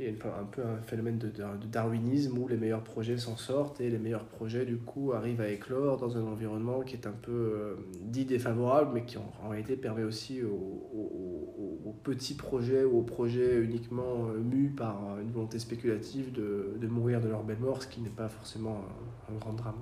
il 0.02 0.16
y 0.16 0.21
a 0.21 0.40
un 0.40 0.44
peu 0.44 0.62
un 0.62 0.82
phénomène 0.82 1.18
de, 1.18 1.30
darwinisme 1.66 2.37
où 2.38 2.49
les 2.49 2.56
meilleurs 2.56 2.82
projets 2.82 3.16
s'en 3.16 3.37
sortent 3.37 3.80
et 3.80 3.88
les 3.88 3.99
meilleurs 3.99 4.25
projets, 4.25 4.64
du 4.64 4.76
coup, 4.76 5.12
arrivent 5.12 5.40
à 5.40 5.49
éclore 5.49 5.99
dans 5.99 6.16
un 6.16 6.23
environnement 6.23 6.80
qui 6.80 6.97
est 6.97 7.06
un 7.06 7.12
peu 7.12 7.32
euh, 7.32 7.75
dit 8.00 8.25
défavorable, 8.25 8.90
mais 8.94 9.04
qui 9.04 9.18
en, 9.18 9.49
réalité 9.49 9.76
permet 9.76 10.02
aussi 10.02 10.42
aux, 10.42 11.94
petits 12.04 12.35
projets 12.35 12.82
ou 12.82 12.99
aux 12.99 13.02
projets 13.02 13.61
uniquement 13.61 14.26
euh, 14.35 14.68
par 14.76 15.18
une 15.21 15.30
volonté 15.30 15.61
spéculative 15.61 16.32
de, 16.32 16.87
mourir 16.88 17.21
de 17.21 17.28
leur 17.28 17.44
belle 17.44 17.61
mort, 17.61 17.82
ce 17.82 17.87
qui 17.87 18.00
n'est 18.00 18.09
pas 18.09 18.28
forcément 18.28 18.85
un, 19.28 19.35
un, 19.35 19.38
grand 19.38 19.52
drame. 19.52 19.78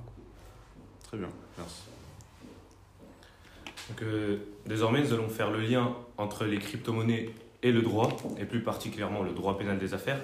Très 1.02 1.16
bien, 1.16 1.28
merci. 1.56 1.84
Donc, 3.88 4.02
euh, 4.02 4.38
désormais, 4.66 5.02
nous 5.02 5.12
allons 5.12 5.28
faire 5.28 5.50
le 5.50 5.60
lien 5.60 5.96
entre 6.18 6.44
les 6.44 6.58
crypto-monnaies 6.58 7.30
et 7.62 7.72
le 7.72 7.82
droit, 7.82 8.16
et 8.38 8.44
plus 8.44 8.62
particulièrement 8.62 9.22
le 9.22 9.32
droit 9.32 9.58
pénal 9.58 9.78
des 9.78 9.94
affaires. 9.94 10.20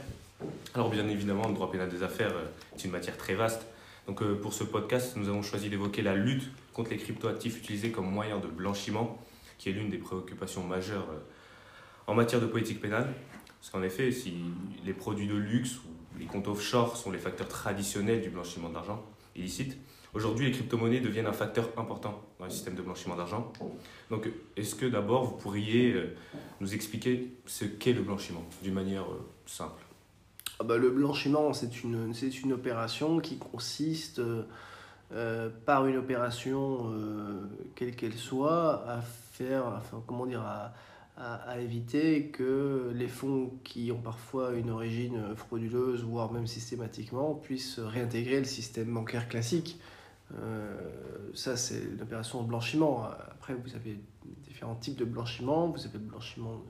Alors 0.74 0.90
bien 0.90 1.08
évidemment, 1.08 1.48
le 1.48 1.54
droit 1.54 1.70
pénal 1.70 1.88
des 1.88 2.02
affaires 2.02 2.32
euh, 2.34 2.76
est 2.76 2.84
une 2.84 2.90
matière 2.90 3.16
très 3.16 3.34
vaste. 3.34 3.66
Donc 4.06 4.22
euh, 4.22 4.38
pour 4.40 4.52
ce 4.52 4.64
podcast, 4.64 5.16
nous 5.16 5.28
avons 5.28 5.42
choisi 5.42 5.68
d'évoquer 5.68 6.02
la 6.02 6.14
lutte 6.14 6.50
contre 6.72 6.90
les 6.90 6.98
cryptoactifs 6.98 7.58
utilisés 7.58 7.90
comme 7.90 8.10
moyen 8.10 8.38
de 8.38 8.46
blanchiment, 8.46 9.18
qui 9.58 9.70
est 9.70 9.72
l'une 9.72 9.90
des 9.90 9.98
préoccupations 9.98 10.62
majeures 10.62 11.06
euh, 11.10 11.18
en 12.06 12.14
matière 12.14 12.40
de 12.40 12.46
politique 12.46 12.80
pénale. 12.80 13.12
Parce 13.60 13.70
qu'en 13.70 13.82
effet, 13.82 14.12
si 14.12 14.34
les 14.84 14.92
produits 14.92 15.26
de 15.26 15.34
luxe 15.34 15.76
ou 15.76 16.18
les 16.18 16.26
comptes 16.26 16.46
offshore 16.46 16.96
sont 16.96 17.10
les 17.10 17.18
facteurs 17.18 17.48
traditionnels 17.48 18.22
du 18.22 18.30
blanchiment 18.30 18.68
d'argent 18.68 19.04
illicite, 19.34 19.76
aujourd'hui 20.16 20.46
les 20.46 20.52
crypto-monnaies 20.52 21.00
deviennent 21.00 21.26
un 21.26 21.32
facteur 21.32 21.70
important 21.76 22.22
dans 22.38 22.46
le 22.46 22.50
système 22.50 22.74
de 22.74 22.82
blanchiment 22.82 23.16
d'argent. 23.16 23.52
Donc 24.10 24.28
est-ce 24.56 24.74
que 24.74 24.86
d'abord 24.86 25.24
vous 25.24 25.36
pourriez 25.36 25.94
nous 26.60 26.74
expliquer 26.74 27.32
ce 27.44 27.64
qu'est 27.64 27.92
le 27.92 28.02
blanchiment 28.02 28.44
d'une 28.62 28.74
manière 28.74 29.04
simple? 29.44 29.82
Ah 30.58 30.64
bah, 30.64 30.78
le 30.78 30.90
blanchiment, 30.90 31.52
c'est 31.52 31.84
une, 31.84 32.14
une 32.44 32.52
opération 32.52 33.20
qui 33.20 33.36
consiste, 33.36 34.22
euh, 35.12 35.50
par 35.66 35.86
une 35.86 35.98
opération, 35.98 36.90
euh, 36.92 37.42
quelle 37.74 37.94
qu'elle 37.94 38.14
soit, 38.14 38.88
à 38.88 39.02
faire, 39.02 39.82
comment 40.06 40.24
dire, 40.24 40.40
à, 40.40 40.72
à, 41.16 41.60
éviter 41.60 42.28
que 42.28 42.90
les 42.94 43.08
fonds 43.08 43.52
qui 43.64 43.92
ont 43.92 44.00
parfois 44.00 44.52
une 44.52 44.70
origine 44.70 45.34
frauduleuse, 45.36 46.02
voire 46.02 46.32
même 46.32 46.46
systématiquement, 46.46 47.34
puissent 47.34 47.78
réintégrer 47.78 48.38
le 48.38 48.44
système 48.44 48.92
bancaire 48.92 49.28
classique. 49.28 49.78
Euh, 50.34 50.76
ça, 51.34 51.56
c'est 51.56 51.82
une 51.82 52.02
opération 52.02 52.42
de 52.42 52.48
blanchiment. 52.48 53.04
Après, 53.30 53.54
vous 53.54 53.74
avez 53.74 53.98
différents 54.44 54.74
types 54.74 54.96
de 54.96 55.04
blanchiment. 55.04 55.68
Vous 55.68 55.84
avez 55.86 55.98
le 55.98 56.04
blanchiment 56.04 56.62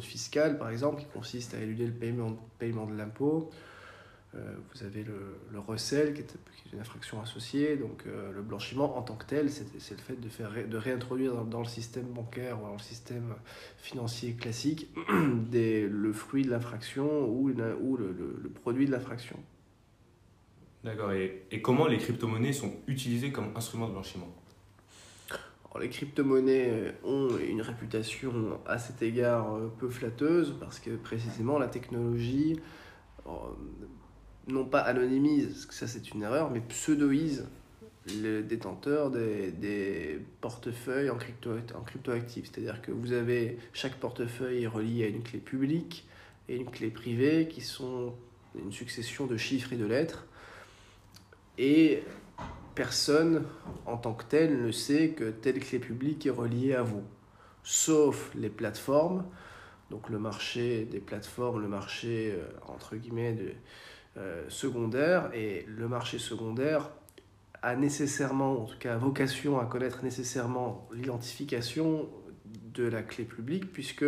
fiscale, 0.00 0.58
par 0.58 0.70
exemple, 0.70 1.00
qui 1.00 1.06
consiste 1.06 1.54
à 1.54 1.60
éluder 1.60 1.86
le 1.86 1.92
paiement, 1.92 2.36
paiement 2.58 2.86
de 2.86 2.96
l'impôt. 2.96 3.50
Euh, 4.34 4.54
vous 4.72 4.82
avez 4.82 5.04
le, 5.04 5.38
le 5.52 5.58
recel, 5.60 6.14
qui 6.14 6.20
est, 6.20 6.34
une 6.72 6.80
infraction 6.80 7.20
associée. 7.20 7.76
Donc 7.76 8.04
euh, 8.06 8.32
le 8.32 8.42
blanchiment 8.42 8.98
en 8.98 9.02
tant 9.02 9.14
que 9.14 9.26
tel, 9.26 9.50
c'est 9.50 9.64
le 9.92 9.98
fait 9.98 10.20
de, 10.20 10.28
faire, 10.28 10.50
de 10.68 10.76
réintroduire 10.76 11.44
dans, 11.44 11.60
le 11.60 11.66
système 11.66 12.06
bancaire 12.06 12.60
ou 12.60 12.66
dans 12.66 12.72
le 12.72 12.78
système 12.80 13.34
financier 13.78 14.32
classique 14.32 14.88
des, 15.50 15.86
le 15.86 16.12
fruit 16.12 16.44
de 16.44 16.50
l'infraction 16.50 17.26
ou, 17.28 17.50
ou 17.50 17.96
le, 17.96 18.12
le, 18.42 18.50
produit 18.50 18.86
de 18.86 18.90
l'infraction. 18.90 19.38
D'accord. 20.84 21.12
Et, 21.12 21.46
et 21.50 21.62
comment 21.62 21.86
les 21.86 21.98
crypto-monnaies 21.98 22.52
sont 22.52 22.72
utilisées 22.86 23.32
comme 23.32 23.50
instrument 23.56 23.88
de 23.88 23.92
blanchiment? 23.92 24.28
Les 25.80 25.88
crypto-monnaies 25.88 26.70
euh, 26.70 26.92
ont 27.02 27.36
une 27.38 27.60
réputation 27.60 28.60
à 28.64 28.78
cet 28.78 29.02
égard 29.02 29.56
euh, 29.56 29.72
peu 29.78 29.88
flatteuse 29.88 30.54
parce 30.60 30.78
que 30.78 30.90
précisément 30.90 31.58
la 31.58 31.66
technologie, 31.66 32.60
euh, 33.26 33.30
non 34.46 34.64
pas 34.66 34.78
anonymise, 34.80 35.48
parce 35.48 35.66
que 35.66 35.74
ça 35.74 35.88
c'est 35.88 36.12
une 36.12 36.22
erreur, 36.22 36.50
mais 36.52 36.60
pseudoise 36.60 37.48
les 38.06 38.42
détenteurs 38.42 39.10
des, 39.10 39.50
des 39.50 40.20
portefeuilles 40.42 41.10
en, 41.10 41.16
crypto, 41.16 41.50
en 41.74 41.80
cryptoactifs. 41.80 42.50
C'est-à-dire 42.52 42.80
que 42.82 42.92
vous 42.92 43.12
avez 43.12 43.58
chaque 43.72 43.94
portefeuille 43.94 44.64
est 44.64 44.68
relié 44.68 45.04
à 45.04 45.08
une 45.08 45.22
clé 45.22 45.40
publique 45.40 46.06
et 46.48 46.56
une 46.56 46.70
clé 46.70 46.90
privée 46.90 47.48
qui 47.48 47.62
sont 47.62 48.14
une 48.54 48.70
succession 48.70 49.26
de 49.26 49.36
chiffres 49.36 49.72
et 49.72 49.76
de 49.76 49.86
lettres. 49.86 50.26
Et 51.58 52.02
personne 52.74 53.44
en 53.86 53.96
tant 53.96 54.14
que 54.14 54.24
tel 54.24 54.62
ne 54.62 54.72
sait 54.72 55.10
que 55.10 55.30
telle 55.30 55.60
clé 55.60 55.78
publique 55.78 56.26
est 56.26 56.30
reliée 56.30 56.74
à 56.74 56.82
vous, 56.82 57.04
sauf 57.62 58.32
les 58.34 58.50
plateformes, 58.50 59.24
donc 59.90 60.08
le 60.08 60.18
marché 60.18 60.84
des 60.84 61.00
plateformes, 61.00 61.60
le 61.60 61.68
marché 61.68 62.32
euh, 62.34 62.48
entre 62.66 62.96
guillemets 62.96 63.36
euh, 64.16 64.44
secondaire, 64.48 65.30
et 65.34 65.64
le 65.68 65.88
marché 65.88 66.18
secondaire 66.18 66.90
a 67.62 67.76
nécessairement, 67.76 68.62
en 68.62 68.64
tout 68.64 68.78
cas 68.78 68.96
vocation 68.96 69.58
à 69.58 69.66
connaître 69.66 70.02
nécessairement 70.02 70.88
l'identification 70.92 72.08
de 72.74 72.84
la 72.84 73.02
clé 73.02 73.24
publique, 73.24 73.72
puisque 73.72 74.04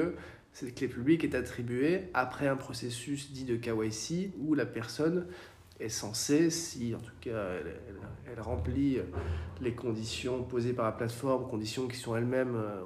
cette 0.53 0.75
clé 0.75 0.89
publique 0.89 1.23
est 1.23 1.35
attribuée 1.35 2.09
après 2.15 2.49
un 2.49 2.57
processus 2.57 3.31
dit 3.33 3.45
de 3.45 3.57
KYC 3.57 4.33
où 4.39 4.55
la 4.55 4.67
personne 4.67 5.27
est 5.81 5.89
censée, 5.89 6.51
si 6.51 6.95
en 6.95 6.99
tout 6.99 7.13
cas 7.21 7.49
elle, 8.27 8.41
remplit 8.41 8.99
les 9.61 9.73
conditions 9.73 10.43
posées 10.43 10.73
par 10.73 10.87
la 10.87 10.93
plateforme, 10.93 11.49
conditions 11.49 11.89
qui 11.89 11.97
sont 11.97 12.17
elles-mêmes 12.17 12.57
euh, 12.57 12.83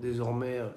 désormais 0.00 0.58
euh, 0.58 0.68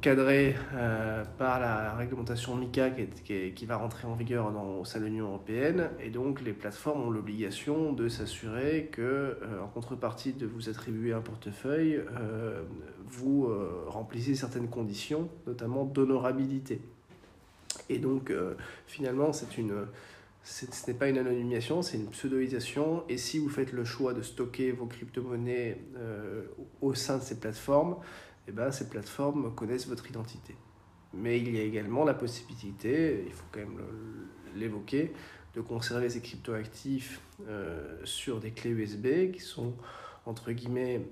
cadrées 0.00 0.54
euh, 0.74 1.24
par 1.38 1.60
la 1.60 1.94
réglementation 1.94 2.54
MICA 2.56 2.90
qui, 2.90 3.66
va 3.66 3.76
rentrer 3.76 4.06
en 4.06 4.14
vigueur 4.14 4.52
au 4.78 4.84
sein 4.84 5.00
de 5.00 5.06
l'Union 5.06 5.28
européenne. 5.28 5.90
Et 6.00 6.10
donc 6.10 6.42
les 6.42 6.52
plateformes 6.52 7.02
ont 7.02 7.10
l'obligation 7.10 7.92
de 7.92 8.08
s'assurer 8.08 8.88
que, 8.92 9.38
en 9.62 9.68
contrepartie 9.68 10.32
de 10.32 10.46
vous 10.46 10.68
attribuer 10.68 11.12
un 11.12 11.20
portefeuille, 11.20 12.00
vous 13.06 13.52
remplissez 13.88 14.36
certaines 14.36 14.68
conditions, 14.68 15.28
notamment 15.46 15.84
d'honorabilité. 15.84 16.80
Et 17.92 17.98
donc, 17.98 18.30
euh, 18.30 18.54
finalement, 18.86 19.34
c'est 19.34 19.58
une, 19.58 19.86
ce 20.42 20.64
n'est 20.86 20.96
pas 20.96 21.08
une 21.08 21.18
anonymisation, 21.18 21.82
c'est 21.82 21.98
une 21.98 22.08
pseudoisation. 22.08 23.04
Et 23.10 23.18
si 23.18 23.38
vous 23.38 23.50
faites 23.50 23.72
le 23.72 23.84
choix 23.84 24.14
de 24.14 24.22
stocker 24.22 24.72
vos 24.72 24.86
crypto-monnaies 24.86 25.78
euh, 25.96 26.44
au 26.80 26.94
sein 26.94 27.18
de 27.18 27.22
ces 27.22 27.38
plateformes, 27.38 27.96
eh 28.48 28.52
ben, 28.52 28.72
ces 28.72 28.88
plateformes 28.88 29.54
connaissent 29.54 29.86
votre 29.86 30.08
identité. 30.08 30.56
Mais 31.12 31.38
il 31.38 31.54
y 31.54 31.60
a 31.60 31.62
également 31.62 32.04
la 32.04 32.14
possibilité, 32.14 33.24
il 33.26 33.32
faut 33.32 33.44
quand 33.52 33.60
même 33.60 33.78
l'évoquer, 34.56 35.12
de 35.54 35.60
conserver 35.60 36.08
ces 36.08 36.22
cryptoactifs 36.22 37.20
euh, 37.46 37.98
sur 38.04 38.40
des 38.40 38.52
clés 38.52 38.70
USB 38.70 39.32
qui 39.32 39.40
sont, 39.40 39.74
entre 40.24 40.52
guillemets, 40.52 41.02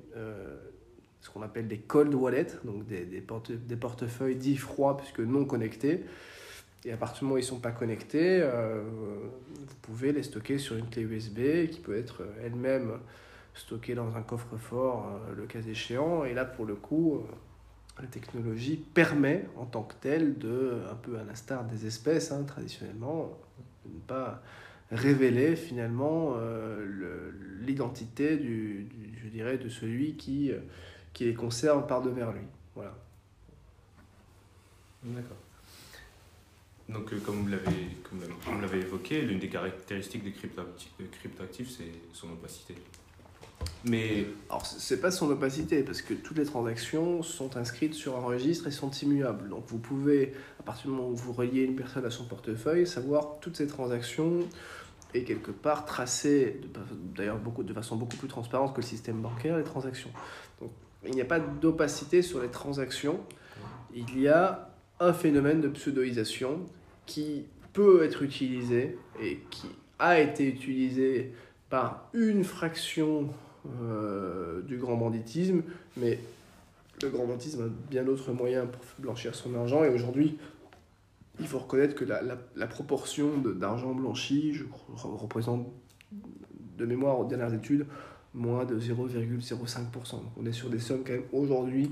ce 1.21 1.29
qu'on 1.29 1.43
appelle 1.43 1.69
des 1.69 1.77
cold 1.77 2.15
wallets, 2.15 2.57
donc 2.65 2.87
des, 2.87 3.05
des, 3.05 3.23
des 3.23 3.77
portefeuilles 3.77 4.37
dits 4.37 4.57
froids 4.57 4.97
puisque 4.97 5.21
non 5.21 5.45
connectés. 5.45 6.05
Et 6.85 6.93
à 6.93 6.97
partir 6.97 7.21
du 7.21 7.25
moment 7.25 7.35
où 7.35 7.39
ils 7.39 7.43
ne 7.43 7.47
sont 7.47 7.61
pas 7.61 7.73
connectés, 7.73 8.41
euh, 8.43 8.83
vous 8.83 9.75
pouvez 9.83 10.13
les 10.13 10.23
stocker 10.23 10.57
sur 10.57 10.77
une 10.77 10.89
clé 10.89 11.03
USB 11.03 11.69
qui 11.71 11.81
peut 11.81 11.97
être 11.97 12.23
euh, 12.23 12.47
elle-même 12.47 12.93
stockée 13.55 13.95
dans 13.95 14.17
un 14.17 14.23
coffre-fort, 14.23 15.07
euh, 15.07 15.35
le 15.35 15.47
cas 15.47 15.61
échéant. 15.61 16.25
Et 16.25 16.33
là, 16.33 16.47
pour 16.47 16.65
le 16.65 16.75
coup, 16.75 17.23
la 18.01 18.07
technologie 18.07 18.77
permet 18.77 19.47
en 19.59 19.67
tant 19.67 19.83
que 19.83 19.95
telle 20.01 20.39
de, 20.39 20.81
un 20.91 20.95
peu 20.95 21.19
à 21.19 21.25
l'instar 21.25 21.65
des 21.65 21.85
espèces 21.87 22.33
hein, 22.33 22.45
traditionnellement, 22.45 23.39
de 23.85 23.95
ne 23.95 24.01
pas 24.01 24.43
révéler 24.91 25.57
finalement 25.57 26.37
l'identité 27.61 28.39
du, 28.39 28.89
je 29.23 29.29
dirais, 29.29 29.59
de 29.59 29.69
celui 29.69 30.17
qui, 30.17 30.51
qui 31.13 31.27
les 31.27 31.35
conserve 31.35 31.87
par 31.87 32.03
devers 32.03 32.33
lui. 32.33 32.43
Voilà. 32.75 32.95
D'accord. 35.05 35.37
Donc, 36.93 37.13
euh, 37.13 37.19
comme 37.25 37.43
vous 37.43 38.61
l'avez 38.61 38.79
évoqué, 38.79 39.23
l'une 39.23 39.39
des 39.39 39.49
caractéristiques 39.49 40.25
des 40.25 40.33
cryptoactifs, 40.33 41.71
c'est 41.71 41.93
son 42.13 42.29
opacité. 42.33 42.75
Mais... 43.85 44.27
Alors, 44.49 44.67
c'est 44.67 45.01
pas 45.01 45.11
son 45.11 45.31
opacité, 45.31 45.83
parce 45.83 46.03
que 46.03 46.15
toutes 46.15 46.39
les 46.39 46.45
transactions 46.45 47.23
sont 47.23 47.57
inscrites 47.57 47.95
sur 47.95 48.17
un 48.17 48.21
registre 48.21 48.67
et 48.67 48.71
sont 48.71 48.91
immuables. 48.91 49.49
Donc, 49.49 49.65
vous 49.69 49.79
pouvez, 49.79 50.35
à 50.59 50.63
partir 50.63 50.91
du 50.91 50.97
moment 50.97 51.09
où 51.09 51.17
vous 51.17 51.33
reliez 51.33 51.63
une 51.63 51.77
personne 51.77 52.05
à 52.05 52.11
son 52.11 52.25
portefeuille, 52.25 52.87
savoir 52.87 53.39
toutes 53.41 53.57
ces 53.57 53.67
transactions 53.67 54.41
et 55.15 55.25
quelque 55.25 55.51
part 55.51 55.87
tracer, 55.87 56.61
d'ailleurs 57.17 57.39
de 57.41 57.73
façon 57.73 57.97
beaucoup 57.97 58.17
plus 58.17 58.29
transparente 58.29 58.75
que 58.75 58.81
le 58.81 58.87
système 58.87 59.21
bancaire, 59.21 59.57
les 59.57 59.65
transactions. 59.65 60.11
Donc, 60.61 60.71
il 61.05 61.13
n'y 61.13 61.23
a 61.23 61.27
pas 61.27 61.41
d'opacité 61.41 62.23
sur 62.23 62.41
les 62.41 62.49
transactions. 62.49 63.21
Il 63.95 64.21
y 64.21 64.29
a 64.29 64.71
un 65.01 65.13
phénomène 65.13 65.61
de 65.61 65.69
pseudoisation 65.69 66.61
qui 67.11 67.43
peut 67.73 68.05
être 68.05 68.23
utilisé 68.23 68.97
et 69.21 69.41
qui 69.51 69.67
a 69.99 70.21
été 70.21 70.47
utilisé 70.47 71.33
par 71.69 72.09
une 72.13 72.45
fraction 72.45 73.29
euh, 73.83 74.63
du 74.63 74.79
grand 74.79 74.95
banditisme, 74.97 75.63
mais 75.97 76.21
le 77.03 77.09
grand 77.09 77.27
banditisme 77.27 77.65
a 77.65 77.91
bien 77.91 78.05
d'autres 78.05 78.31
moyens 78.31 78.69
pour 78.71 78.83
blanchir 79.01 79.35
son 79.35 79.57
argent 79.57 79.83
et 79.83 79.89
aujourd'hui, 79.89 80.39
il 81.41 81.49
faut 81.49 81.59
reconnaître 81.59 81.97
que 81.97 82.05
la, 82.05 82.67
proportion 82.69 83.39
d'argent 83.39 83.93
blanchi 83.93 84.55
je, 84.55 84.63
représente 84.95 85.67
de 86.79 86.87
mémoire 86.87 87.19
aux 87.19 87.25
dernières 87.25 87.53
études 87.53 87.87
moins 88.35 88.65
de 88.65 88.79
0,05%. 88.79 90.11
Donc 90.13 90.23
on 90.41 90.47
est 90.47 90.53
sur 90.53 90.71
des 90.71 90.79
sommes 90.79 91.03
quand 91.05 91.15
même 91.15 91.25
aujourd'hui 91.33 91.91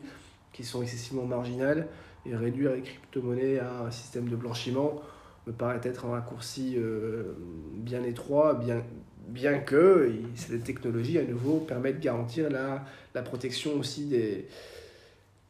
qui 0.53 0.63
sont 0.63 0.81
excessivement 0.81 1.25
marginales 1.25 1.89
et 2.27 2.37
réduire 2.37 2.73
les 2.73 2.83
crypto-monnaies 2.83 3.59
à 3.59 3.83
un 3.83 3.91
système 3.91 4.29
de 4.29 4.37
blanchiment 4.37 5.01
me 5.47 5.53
paraît 5.53 5.81
être 5.83 6.05
un 6.05 6.11
raccourci 6.11 6.75
euh, 6.77 7.35
bien 7.75 8.03
étroit, 8.05 8.55
bien, 8.55 8.83
bien 9.29 9.59
que 9.59 10.13
cette 10.35 10.65
technologie 10.65 11.19
à 11.19 11.25
nouveau 11.25 11.59
permet 11.59 11.93
de 11.93 12.01
garantir 12.01 12.51
la, 12.51 12.85
la 13.15 13.23
protection 13.23 13.73
aussi 13.79 14.07
des, 14.07 14.47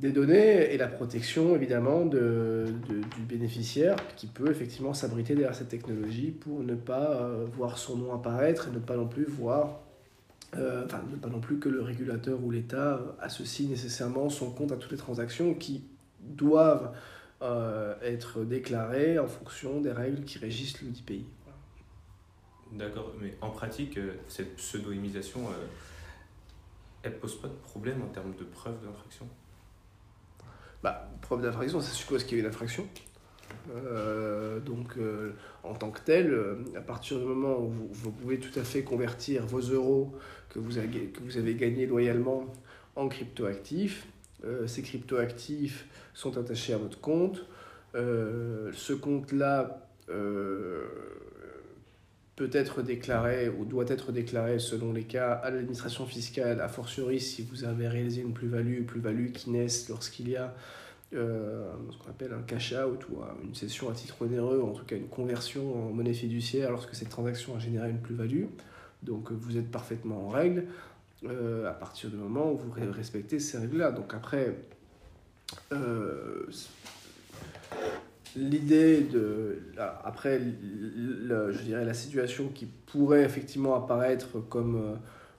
des 0.00 0.12
données 0.12 0.72
et 0.72 0.76
la 0.76 0.86
protection 0.86 1.56
évidemment 1.56 2.04
de, 2.04 2.66
du 2.88 3.22
bénéficiaire 3.22 3.96
qui 4.16 4.28
peut 4.28 4.50
effectivement 4.50 4.94
s'abriter 4.94 5.34
derrière 5.34 5.54
cette 5.54 5.68
technologie 5.68 6.30
pour 6.30 6.62
ne 6.62 6.74
pas 6.74 7.20
euh, 7.20 7.46
voir 7.56 7.78
son 7.78 7.96
nom 7.96 8.14
apparaître 8.14 8.68
et 8.68 8.70
ne 8.70 8.78
pas 8.78 8.96
non 8.96 9.08
plus 9.08 9.24
voir, 9.24 9.80
euh, 10.56 10.84
enfin 10.84 11.02
ne 11.10 11.16
pas 11.16 11.28
non 11.28 11.40
plus 11.40 11.58
que 11.58 11.68
le 11.68 11.82
régulateur 11.82 12.38
ou 12.44 12.50
l'État 12.52 13.00
associe 13.20 13.68
nécessairement 13.68 14.28
son 14.28 14.52
compte 14.52 14.70
à 14.70 14.76
toutes 14.76 14.92
les 14.92 14.98
transactions 14.98 15.54
qui 15.54 15.82
doivent 16.20 16.94
euh, 17.42 17.94
être 18.02 18.44
déclarées 18.44 19.18
en 19.18 19.26
fonction 19.26 19.80
des 19.80 19.92
règles 19.92 20.24
qui 20.24 20.38
régissent 20.38 20.82
le 20.82 20.88
dit 20.88 21.02
pays. 21.02 21.26
D'accord, 22.72 23.14
mais 23.20 23.34
en 23.40 23.50
pratique, 23.50 23.98
cette 24.28 24.56
pseudo-imisation, 24.56 25.40
elle 27.02 27.18
pose 27.18 27.40
pas 27.40 27.48
de 27.48 27.54
problème 27.54 28.02
en 28.02 28.08
termes 28.08 28.34
de 28.34 28.44
preuve 28.44 28.74
d'infraction? 28.84 29.26
Bah, 30.82 31.08
preuve 31.22 31.42
d'infraction, 31.42 31.80
ça 31.80 31.90
suppose 31.90 32.24
qu'il 32.24 32.38
y 32.38 32.40
a 32.40 32.44
une 32.44 32.50
infraction. 32.50 32.86
Euh, 33.70 34.60
donc, 34.60 34.96
euh, 34.96 35.32
en 35.62 35.74
tant 35.74 35.90
que 35.90 36.00
tel, 36.00 36.32
euh, 36.32 36.56
à 36.76 36.80
partir 36.80 37.18
du 37.18 37.24
moment 37.24 37.58
où 37.58 37.70
vous, 37.90 38.10
pouvez 38.10 38.38
tout 38.38 38.56
à 38.58 38.62
fait 38.62 38.82
convertir 38.82 39.46
vos 39.46 39.60
euros 39.60 40.14
que 40.50 40.58
vous 40.58 40.78
avez, 40.78 41.06
que 41.06 41.20
vous 41.20 41.36
avez 41.36 41.54
gagnés 41.54 41.86
loyalement 41.86 42.46
en 42.96 43.08
cryptoactifs, 43.08 44.06
ces 44.66 44.82
cryptoactifs 44.82 45.86
sont 46.14 46.38
attachés 46.38 46.72
à 46.72 46.78
votre 46.78 47.00
compte. 47.00 47.44
ce 47.94 48.92
compte-là 48.92 49.88
peut 52.38 52.50
être 52.52 52.82
déclaré 52.82 53.48
ou 53.48 53.64
doit 53.64 53.86
être 53.88 54.12
déclaré 54.12 54.60
selon 54.60 54.92
les 54.92 55.02
cas 55.02 55.32
à 55.32 55.50
l'administration 55.50 56.06
fiscale, 56.06 56.60
a 56.60 56.68
fortiori 56.68 57.18
si 57.18 57.42
vous 57.42 57.64
avez 57.64 57.88
réalisé 57.88 58.22
une 58.22 58.32
plus-value, 58.32 58.84
plus-value 58.84 59.32
qui 59.32 59.50
naissent 59.50 59.88
lorsqu'il 59.88 60.28
y 60.28 60.36
a 60.36 60.54
euh, 61.14 61.72
ce 61.90 61.98
qu'on 61.98 62.10
appelle 62.10 62.32
un 62.32 62.42
cash 62.42 62.74
out 62.74 63.08
ou 63.08 63.16
une 63.42 63.56
cession 63.56 63.90
à 63.90 63.92
titre 63.92 64.22
onéreux, 64.22 64.60
en 64.62 64.70
tout 64.70 64.84
cas 64.84 64.94
une 64.94 65.08
conversion 65.08 65.88
en 65.88 65.92
monnaie 65.92 66.12
fiduciaire 66.12 66.70
lorsque 66.70 66.94
cette 66.94 67.08
transaction 67.08 67.56
a 67.56 67.58
généré 67.58 67.90
une 67.90 67.98
plus-value. 67.98 68.44
Donc 69.02 69.32
vous 69.32 69.56
êtes 69.56 69.70
parfaitement 69.70 70.26
en 70.26 70.28
règle 70.28 70.66
euh, 71.24 71.68
à 71.68 71.72
partir 71.72 72.10
du 72.10 72.16
moment 72.16 72.52
où 72.52 72.56
vous 72.56 72.72
respectez 72.92 73.40
ces 73.40 73.58
règles-là. 73.58 73.90
Donc 73.90 74.14
après, 74.14 74.54
euh, 75.72 76.46
l'idée 78.36 79.00
de 79.00 79.58
après 80.04 80.38
je 80.38 81.62
dirais 81.62 81.84
la 81.84 81.94
situation 81.94 82.48
qui 82.54 82.66
pourrait 82.66 83.24
effectivement 83.24 83.74
apparaître 83.74 84.38
comme 84.48 84.76
euh, 84.76 84.94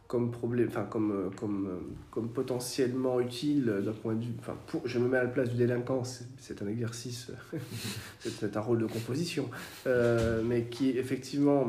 comme 0.08 0.32
problème 0.32 0.70
comme 0.90 1.32
comme 1.38 1.96
comme 2.12 2.30
potentiellement 2.30 3.22
utile 3.22 3.82
d'un 3.86 3.94
point 3.94 4.16
de 4.16 4.26
vue 4.26 4.34
pour, 4.68 4.86
je 4.86 5.00
me 5.00 5.08
mets 5.08 5.20
à 5.20 5.24
la 5.24 5.30
place 5.30 5.50
du 5.50 5.56
délinquant 5.56 6.04
c'est 6.04 6.62
un 6.62 6.68
exercice 6.68 7.32
c'est 8.20 8.58
un 8.58 8.62
rôle 8.62 8.80
de 8.80 8.88
composition 8.88 9.50
mais 9.86 10.66
qui 10.66 10.90
effectivement 10.98 11.68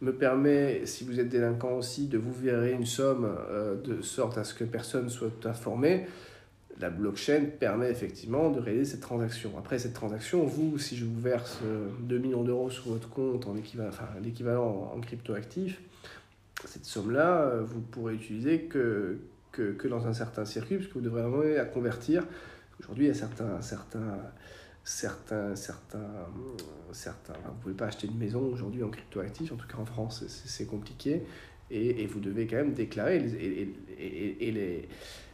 me 0.00 0.12
permet, 0.12 0.86
si 0.86 1.04
vous 1.04 1.20
êtes 1.20 1.28
délinquant 1.28 1.72
aussi, 1.72 2.06
de 2.06 2.18
vous 2.18 2.32
virer 2.32 2.72
une 2.72 2.86
somme 2.86 3.28
de 3.84 4.00
sorte 4.00 4.38
à 4.38 4.44
ce 4.44 4.54
que 4.54 4.64
personne 4.64 5.10
soit 5.10 5.44
informé 5.44 6.06
la 6.80 6.90
blockchain 6.90 7.44
permet 7.58 7.90
effectivement 7.90 8.50
de 8.50 8.60
réaliser 8.60 8.92
cette 8.92 9.00
transaction. 9.00 9.52
Après 9.58 9.78
cette 9.78 9.92
transaction, 9.92 10.44
vous, 10.44 10.78
si 10.78 10.96
je 10.96 11.04
vous 11.04 11.20
verse 11.20 11.58
2 12.00 12.14
euh, 12.14 12.18
millions 12.18 12.42
d'euros 12.42 12.70
sur 12.70 12.88
votre 12.88 13.08
compte 13.08 13.46
en 13.46 13.56
équivalent, 13.56 13.90
enfin, 13.90 14.08
l'équivalent 14.22 14.92
en, 14.94 15.00
cryptoactif, 15.00 15.80
cette 16.64 16.84
somme-là, 16.84 17.42
euh, 17.42 17.62
vous 17.64 17.80
pourrez 17.80 18.14
utiliser 18.14 18.62
que, 18.62 19.18
que, 19.52 19.72
que, 19.72 19.88
dans 19.88 20.06
un 20.06 20.14
certain 20.14 20.44
circuit, 20.44 20.76
puisque 20.76 20.94
vous 20.94 21.00
devrez 21.00 21.22
vraiment 21.22 21.42
la 21.42 21.64
convertir. 21.64 22.24
Aujourd'hui, 22.80 23.06
il 23.06 23.08
y 23.08 23.10
a 23.10 23.14
certains, 23.14 23.60
certains, 23.60 24.18
certains, 24.84 25.54
certains, 25.56 26.26
certains 26.92 27.34
vous 27.34 27.50
ne 27.50 27.60
pouvez 27.62 27.74
pas 27.74 27.86
acheter 27.86 28.06
une 28.06 28.18
maison 28.18 28.40
aujourd'hui 28.40 28.82
en 28.82 28.90
cryptoactif, 28.90 29.52
en 29.52 29.56
tout 29.56 29.66
cas 29.66 29.78
en 29.78 29.84
France, 29.84 30.24
c'est 30.26 30.66
compliqué, 30.66 31.22
et, 31.70 32.02
et, 32.02 32.06
vous 32.06 32.18
devez 32.18 32.46
quand 32.46 32.56
même 32.56 32.72
déclarer, 32.72 33.18
et, 33.18 33.74
et, 33.98 34.48
et 34.48 34.50
les 34.50 34.88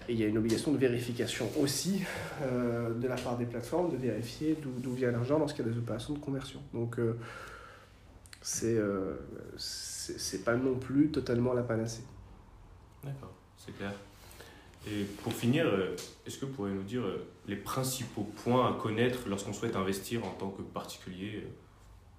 il 0.08 0.20
y 0.20 0.24
a 0.24 0.28
une 0.28 0.38
obligation 0.38 0.72
de 0.72 0.78
vérification 0.78 1.48
aussi 1.58 2.02
euh, 2.42 2.94
de 2.94 3.08
la 3.08 3.16
part 3.16 3.36
des 3.36 3.46
plateformes 3.46 3.90
de 3.90 3.96
vérifier 3.96 4.56
d'où 4.60 4.92
vient 4.92 5.10
l'argent 5.10 5.38
lorsqu'il 5.38 5.66
y 5.66 5.68
a 5.68 5.72
des 5.72 5.78
opérations 5.78 6.14
de 6.14 6.18
conversion. 6.18 6.60
Donc 6.72 6.98
euh, 6.98 7.18
c'est 8.42 8.76
euh, 8.76 9.16
c'est 9.56 10.44
pas 10.44 10.56
non 10.56 10.76
plus 10.76 11.10
totalement 11.10 11.52
la 11.52 11.62
panacée. 11.62 12.04
D'accord, 13.04 13.34
c'est 13.56 13.76
clair. 13.76 13.92
Et 14.86 15.04
pour 15.22 15.32
finir, 15.32 15.66
euh, 15.66 15.96
est-ce 16.26 16.38
que 16.38 16.46
vous 16.46 16.52
pourriez 16.52 16.74
nous 16.74 16.82
dire 16.82 17.02
les 17.46 17.56
principaux 17.56 18.28
points 18.44 18.68
à 18.68 18.80
connaître 18.80 19.28
lorsqu'on 19.28 19.52
souhaite 19.52 19.76
investir 19.76 20.24
en 20.24 20.30
tant 20.30 20.50
que 20.50 20.62
particulier 20.62 21.44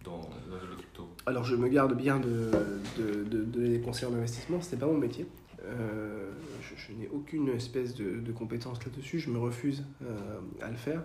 dans, 0.04 0.20
dans 0.20 0.56
le 0.70 0.76
crypto? 0.76 1.08
Alors 1.26 1.44
je 1.44 1.56
me 1.56 1.68
garde 1.70 1.96
bien 1.96 2.20
de, 2.20 2.52
de, 2.98 3.24
de 3.24 3.44
donner 3.44 3.80
conseils 3.80 4.10
en 4.10 4.14
investissement, 4.14 4.62
ce 4.62 4.74
n'est 4.74 4.80
pas 4.80 4.88
mon 4.88 4.98
métier. 4.98 5.26
Euh, 5.66 6.32
je, 6.76 6.94
n'ai 6.94 7.10
aucune 7.10 7.50
espèce 7.50 7.96
de, 7.96 8.32
compétence 8.32 8.84
là-dessus, 8.86 9.20
je 9.20 9.30
me 9.30 9.40
refuse 9.40 9.84
euh, 10.04 10.40
à 10.62 10.70
le 10.70 10.78
faire. 10.78 11.04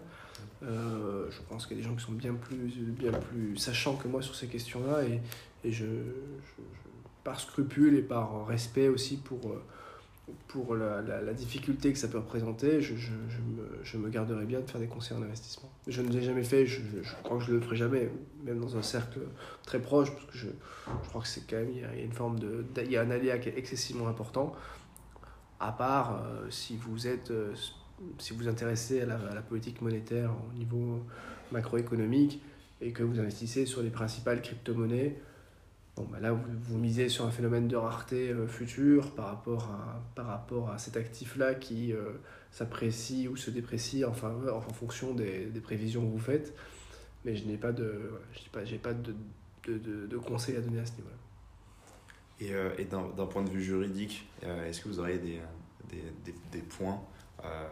Euh, 0.63 1.27
je 1.31 1.41
pense 1.49 1.67
qu'il 1.67 1.77
y 1.77 1.81
a 1.81 1.83
des 1.83 1.89
gens 1.89 1.97
qui 1.97 2.05
sont 2.05 2.13
bien 2.13 2.35
plus, 2.35 2.71
bien 2.79 3.13
plus 3.13 3.57
sachants 3.57 3.97
que 3.97 4.09
moi 4.09 4.23
sur 4.23 4.35
ces 4.35 4.47
questions-là 4.47 5.05
et, 5.05 5.21
et 5.65 5.73
je, 5.73 5.87
par 7.25 7.41
scrupule 7.41 7.95
et 7.97 8.03
par 8.03 8.47
respect 8.47 8.89
aussi 8.89 9.17
pour, 9.17 9.41
pour 10.49 10.75
la, 10.77 11.33
difficulté 11.33 11.93
que 11.93 11.99
ça 11.99 12.09
peut 12.09 12.19
représenter, 12.19 12.81
je, 12.81 12.95
me, 12.95 13.83
je, 13.83 13.99
garderai 13.99 14.45
bien 14.45 14.61
de 14.61 14.71
faire 14.71 14.81
des 14.81 14.87
conseils 14.87 15.17
en 15.17 15.23
investissement. 15.23 15.71
Je 15.87 16.03
ne 16.03 16.09
l'ai 16.09 16.23
jamais 16.23 16.45
fait, 16.45 16.67
je, 16.67 16.81
crois 17.23 17.39
que 17.39 17.45
je 17.45 17.51
ne 17.51 17.57
le 17.57 17.63
ferai 17.63 17.77
jamais, 17.77 18.11
même 18.45 18.61
dans 18.61 18.77
un 18.77 18.83
cercle 18.83 19.21
très 19.65 19.81
proche, 19.81 20.13
parce 20.13 20.27
que 20.27 20.39
je, 20.39 20.49
crois 21.09 21.23
que 21.23 21.29
c'est 21.29 21.47
quand 21.49 21.57
même, 21.57 21.71
il 21.71 21.81
y, 21.81 21.85
a 21.85 21.95
une 21.95 22.13
forme 22.13 22.39
de, 22.39 22.65
il 22.83 22.91
y 22.91 22.97
a 22.97 23.03
un 23.03 23.11
aléa 23.11 23.39
qui 23.39 23.49
est 23.49 23.59
excessivement 23.59 24.09
important, 24.09 24.55
à 25.61 25.73
part 25.73 26.23
euh, 26.23 26.51
si 26.51 26.77
vous 26.77 27.07
êtes, 27.07 27.31
euh, 27.31 27.55
si 28.19 28.35
vous 28.35 28.49
intéressez 28.49 29.01
à 29.03 29.15
à 29.15 29.35
la 29.35 29.43
politique 29.43 29.81
monétaire 29.81 30.33
au 30.51 30.59
niveau 30.59 31.05
macroéconomique 31.53 32.43
et 32.81 32.93
que 32.93 33.03
vous 33.03 33.21
investissez 33.21 33.65
sur 33.65 33.83
les 33.83 33.91
principales 33.91 34.43
crypto-monnaies, 34.43 35.17
Bah 36.11 36.19
là, 36.21 36.33
vous, 36.33 36.43
vous, 36.63 36.79
misez 36.79 37.09
sur 37.09 37.25
un 37.25 37.31
phénomène 37.31 37.69
de 37.69 37.77
rareté 37.77 38.31
euh, 38.31 38.47
futur 38.47 39.15
par 39.15 39.27
rapport 39.27 39.65
à, 39.71 40.03
par 40.15 40.27
rapport 40.27 40.71
à 40.71 40.79
cet 40.79 40.97
actif-là 40.97 41.55
qui 41.55 41.93
euh, 41.93 42.13
s'apprécie 42.51 43.29
ou 43.29 43.37
se 43.37 43.51
déprécie 43.51 44.05
enfin, 44.05 44.35
en, 44.53 44.61
fonction 44.61 45.15
des, 45.15 45.49
prévisions 45.63 46.03
que 46.03 46.11
vous 46.11 46.19
faites. 46.19 46.55
Mais 47.25 47.37
je 47.37 47.45
n'ai 47.45 47.57
pas 47.57 47.73
de, 47.73 48.13
pas, 48.53 48.61
pas 48.83 48.93
de, 48.95 49.15
de, 49.67 49.79
de, 49.79 50.07
de 50.07 50.19
conseils 50.19 50.57
à 50.57 50.61
donner 50.61 50.81
à 50.81 50.87
ce 50.87 50.93
niveau-là. 50.93 51.17
Et, 52.41 52.55
euh, 52.55 52.71
et 52.79 52.85
d'un 52.85 53.27
point 53.27 53.45
de 53.45 53.51
vue 53.51 53.63
juridique, 53.63 54.29
est-ce 54.67 54.81
que 54.81 54.89
vous 54.89 54.99
auriez 54.99 55.19
des, 55.19 55.41
des, 55.91 56.35
des, 56.51 56.59
points 56.59 57.01
à, 57.43 57.69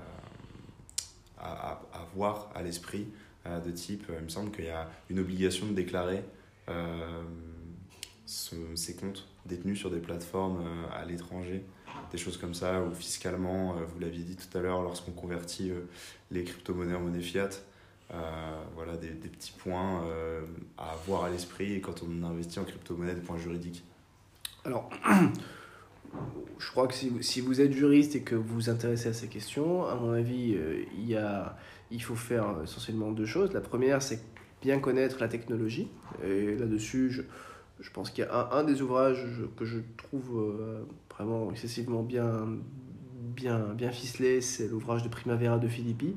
à, 1.38 1.72
à, 1.92 2.06
voir 2.14 2.50
à 2.54 2.62
l'esprit 2.62 3.08
de 3.46 3.70
type, 3.70 4.04
il 4.16 4.24
me 4.24 4.28
semble 4.28 4.52
qu'il 4.52 4.66
y 4.66 4.70
a 4.70 4.88
une 5.08 5.18
obligation 5.18 5.66
de 5.66 5.72
déclarer 5.72 6.22
ces 8.30 8.94
comptes 8.94 9.26
détenus 9.46 9.78
sur 9.78 9.90
des 9.90 9.98
plateformes 9.98 10.62
euh, 10.64 11.00
à 11.00 11.04
l'étranger, 11.04 11.64
des 12.12 12.18
choses 12.18 12.36
comme 12.36 12.54
ça, 12.54 12.82
ou 12.82 12.94
fiscalement, 12.94 13.76
euh, 13.76 13.84
vous 13.92 13.98
l'aviez 13.98 14.22
dit 14.22 14.36
tout 14.36 14.56
à 14.56 14.60
l'heure, 14.60 14.82
lorsqu'on 14.82 15.12
convertit 15.12 15.70
euh, 15.70 15.80
les 16.30 16.44
crypto-monnaies 16.44 16.94
en 16.94 17.00
monnaie 17.00 17.20
fiat, 17.20 17.50
voilà 18.74 18.96
des, 18.96 19.06
petits 19.08 19.52
points 19.52 20.04
à 20.76 20.90
avoir 20.90 21.24
à 21.24 21.30
l'esprit 21.30 21.80
quand 21.80 22.02
on 22.02 22.24
investit 22.24 22.58
en 22.58 22.64
crypto-monnaie, 22.64 23.14
des 23.14 23.20
points 23.20 23.38
juridiques. 23.38 23.84
Alors, 24.64 24.90
je 26.58 26.70
crois 26.72 26.88
que 26.88 26.94
si 26.94 27.08
vous, 27.08 27.22
si 27.22 27.40
vous 27.40 27.60
êtes 27.60 27.72
juriste 27.72 28.16
et 28.16 28.22
que 28.22 28.34
vous 28.34 28.54
vous 28.54 28.68
intéressez 28.68 29.10
à 29.10 29.12
ces 29.12 29.28
questions, 29.28 29.86
à 29.86 29.94
mon 29.94 30.10
avis, 30.10 30.58
il, 30.98 31.06
y 31.06 31.14
a, 31.14 31.56
il 31.92 32.02
faut 32.02 32.16
faire 32.16 32.56
essentiellement 32.64 33.12
deux 33.12 33.26
choses. 33.26 33.52
La 33.52 33.60
première, 33.60 34.02
c'est 34.02 34.20
bien 34.60 34.80
connaître 34.80 35.18
la 35.20 35.28
technologie. 35.28 35.86
Et 36.24 36.56
là-dessus, 36.56 37.12
je, 37.12 37.22
je 37.80 37.90
pense 37.90 38.10
qu'il 38.10 38.24
y 38.24 38.26
a 38.26 38.50
un, 38.52 38.64
des 38.64 38.82
ouvrages 38.82 39.26
que 39.56 39.64
je 39.64 39.78
trouve 39.96 40.38
euh, 40.38 40.84
vraiment 41.10 41.50
excessivement 41.50 42.02
bien, 42.02 42.46
bien, 43.34 43.58
bien 43.74 43.90
ficelé, 43.90 44.40
c'est 44.40 44.68
l'ouvrage 44.68 45.02
de 45.02 45.08
Primavera 45.08 45.58
de 45.58 45.68
Filippi 45.68 46.16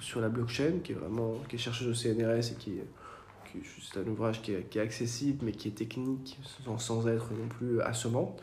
sur 0.00 0.20
la 0.20 0.28
blockchain, 0.28 0.80
qui 0.82 0.92
est 0.92 0.96
vraiment 0.96 1.34
qui 1.48 1.56
est 1.56 1.58
chercheuse 1.58 1.88
au 1.88 1.94
CNRS 1.94 2.52
et 2.52 2.54
qui, 2.58 2.72
qui 3.52 3.58
c'est 3.80 4.00
un 4.00 4.06
ouvrage 4.06 4.42
qui 4.42 4.52
est, 4.52 4.68
qui 4.68 4.78
est, 4.78 4.82
accessible 4.82 5.44
mais 5.44 5.52
qui 5.52 5.68
est 5.68 5.76
technique 5.76 6.38
sans, 6.64 6.78
sans 6.78 7.06
être 7.08 7.32
non 7.32 7.48
plus 7.48 7.80
assommant. 7.80 8.36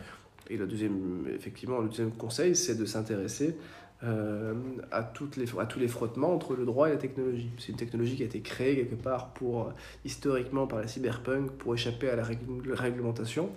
Et 0.50 0.58
le 0.58 0.68
deuxième, 0.68 1.28
effectivement, 1.34 1.80
le 1.80 1.88
deuxième 1.88 2.12
conseil, 2.12 2.56
c'est 2.56 2.76
de 2.76 2.86
s'intéresser 2.86 3.56
euh, 4.04 4.54
à, 4.92 5.04
toutes 5.04 5.38
les, 5.38 5.46
à 5.60 5.66
tous 5.66 5.80
les 5.80 5.88
frottements 5.88 6.34
entre 6.34 6.56
le 6.56 6.66
droit 6.66 6.90
et 6.90 6.94
la 6.94 6.98
technologie. 6.98 7.52
C'est 7.60 7.70
une 7.70 7.78
technologie 7.78 8.16
qui 8.16 8.24
a 8.24 8.26
été 8.26 8.42
créée 8.42 8.76
quelque 8.76 8.96
part 8.96 9.30
pour, 9.34 9.68
euh, 9.68 9.72
historiquement 10.06 10.66
par 10.66 10.80
la 10.80 10.88
cyberpunk 10.88 11.52
pour 11.52 11.76
échapper 11.76 12.10
à 12.10 12.16
la 12.16 12.24
réglementation. 12.24 13.50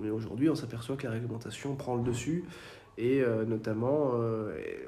Mais 0.00 0.10
aujourd'hui, 0.10 0.50
on 0.50 0.54
s'aperçoit 0.54 0.96
que 0.96 1.06
la 1.06 1.12
réglementation 1.12 1.74
prend 1.74 1.96
le 1.96 2.02
dessus 2.02 2.44
et 2.98 3.22
notamment 3.46 4.14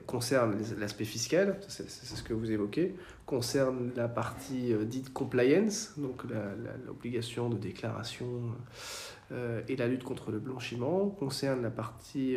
concerne 0.06 0.56
l'aspect 0.78 1.04
fiscal, 1.04 1.60
c'est 1.68 1.88
ce 1.88 2.22
que 2.24 2.34
vous 2.34 2.50
évoquez, 2.50 2.96
concerne 3.24 3.92
la 3.94 4.08
partie 4.08 4.74
dite 4.84 5.12
compliance, 5.12 5.94
donc 5.96 6.24
l'obligation 6.86 7.48
de 7.48 7.56
déclaration 7.56 8.26
et 9.68 9.76
la 9.76 9.86
lutte 9.86 10.02
contre 10.02 10.32
le 10.32 10.40
blanchiment, 10.40 11.08
concerne 11.08 11.62
la 11.62 11.70
partie, 11.70 12.36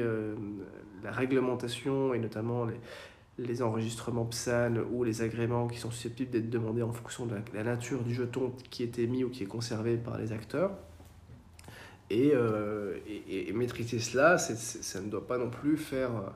la 1.03 1.11
réglementation 1.11 2.13
et 2.13 2.19
notamment 2.19 2.65
les, 2.65 2.79
les 3.37 3.61
enregistrements 3.61 4.25
PSAN 4.25 4.75
ou 4.91 5.03
les 5.03 5.21
agréments 5.21 5.67
qui 5.67 5.79
sont 5.79 5.91
susceptibles 5.91 6.31
d'être 6.31 6.49
demandés 6.49 6.83
en 6.83 6.91
fonction 6.91 7.25
de 7.25 7.35
la, 7.53 7.63
nature 7.63 8.03
du 8.03 8.13
jeton 8.13 8.53
qui 8.69 8.83
est 8.83 8.99
émis 8.99 9.23
ou 9.23 9.29
qui 9.29 9.43
est 9.43 9.47
conservé 9.47 9.97
par 9.97 10.17
les 10.17 10.31
acteurs. 10.31 10.71
Et, 12.09 12.31
euh, 12.33 12.97
maîtriser 13.53 13.99
cela, 13.99 14.37
ça 14.37 15.01
ne 15.01 15.09
doit 15.09 15.27
pas 15.27 15.37
non 15.37 15.49
plus 15.49 15.77
faire, 15.77 16.11
euh, 16.11 16.29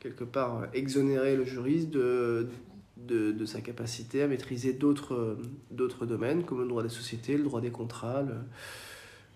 quelque 0.00 0.24
part, 0.24 0.66
exonérer 0.72 1.36
le 1.36 1.44
juriste 1.44 1.90
de, 1.90 2.48
de, 2.96 3.44
sa 3.44 3.60
capacité 3.60 4.22
à 4.22 4.28
maîtriser 4.28 4.72
d'autres 4.72 5.36
domaines, 6.06 6.44
comme 6.44 6.60
le 6.60 6.68
droit 6.68 6.82
des 6.82 6.88
sociétés, 6.88 7.36
le 7.36 7.44
droit 7.44 7.60
des 7.60 7.70
contrats, 7.70 8.24